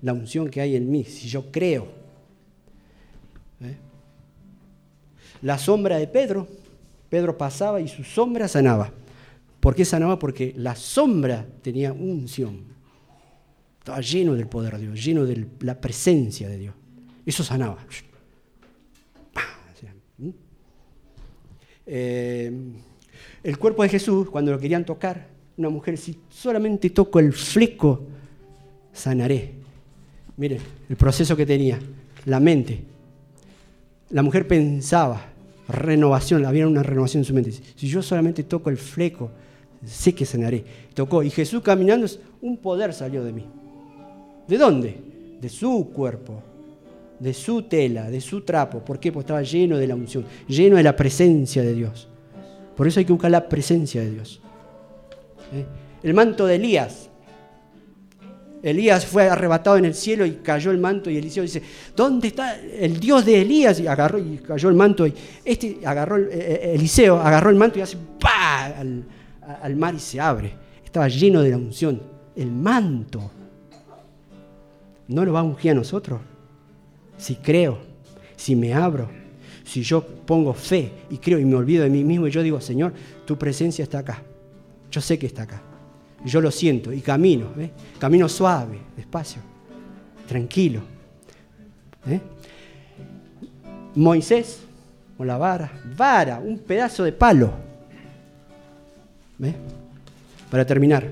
[0.01, 1.03] la unción que hay en mí?
[1.03, 1.87] Si yo creo.
[3.61, 3.77] ¿Eh?
[5.43, 6.47] La sombra de Pedro.
[7.09, 8.91] Pedro pasaba y su sombra sanaba.
[9.59, 10.19] ¿Por qué sanaba?
[10.19, 12.63] Porque la sombra tenía unción.
[13.79, 16.75] Estaba lleno del poder de Dios, lleno de la presencia de Dios.
[17.25, 17.77] Eso sanaba.
[21.89, 22.51] Eh,
[23.43, 28.03] el cuerpo de Jesús, cuando lo querían tocar, una mujer, si solamente toco el fleco,
[28.91, 29.53] sanaré.
[30.35, 31.79] Miren, el proceso que tenía,
[32.25, 32.83] la mente.
[34.09, 35.33] La mujer pensaba,
[35.67, 37.51] renovación, había una renovación en su mente.
[37.75, 39.31] Si yo solamente toco el fleco,
[39.85, 40.63] sé que sanaré.
[40.93, 42.07] Tocó, y Jesús caminando,
[42.41, 43.45] un poder salió de mí.
[44.47, 44.95] ¿De dónde?
[45.41, 46.41] De su cuerpo,
[47.19, 48.79] de su tela, de su trapo.
[48.79, 49.11] ¿Por qué?
[49.11, 52.07] Porque estaba lleno de la unción, lleno de la presencia de Dios.
[52.75, 54.41] Por eso hay que buscar la presencia de Dios.
[55.53, 55.65] ¿Eh?
[56.03, 57.06] El manto de Elías.
[58.67, 61.61] Elías fue arrebatado en el cielo y cayó el manto y Eliseo dice,
[61.95, 63.79] ¿dónde está el Dios de Elías?
[63.79, 65.13] Y agarró y cayó el manto y
[65.43, 67.97] este agarró, eh, eh, Eliseo agarró el manto y hace.
[68.77, 69.03] Al,
[69.61, 70.53] al mar y se abre.
[70.83, 72.01] Estaba lleno de la unción.
[72.35, 73.31] El manto
[75.07, 76.19] no lo va a ungir a nosotros.
[77.17, 77.79] Si creo,
[78.35, 79.09] si me abro,
[79.63, 82.61] si yo pongo fe y creo y me olvido de mí mismo y yo digo,
[82.61, 82.93] Señor,
[83.25, 84.21] tu presencia está acá.
[84.91, 85.61] Yo sé que está acá.
[86.25, 87.47] Yo lo siento y camino,
[87.99, 89.41] camino suave, despacio,
[90.27, 90.81] tranquilo.
[92.07, 92.19] ¿eh?
[93.95, 94.59] Moisés,
[95.15, 97.51] con la vara, vara, un pedazo de palo.
[100.49, 101.07] Para terminar.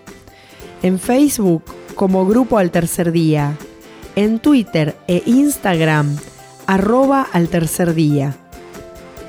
[0.81, 3.55] en Facebook como Grupo al Tercer Día,
[4.15, 6.17] en Twitter e Instagram
[6.65, 8.35] arroba al tercer día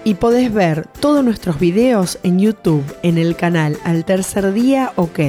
[0.04, 5.20] Y podés ver todos nuestros videos en YouTube en el canal Al Tercer Día OK.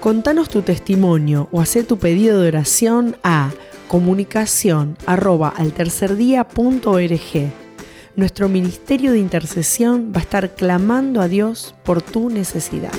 [0.00, 3.50] Contanos tu testimonio o haz tu pedido de oración a
[3.86, 5.54] comunicación arroba
[8.16, 12.92] Nuestro ministerio de intercesión va a estar clamando a Dios por tu necesidad.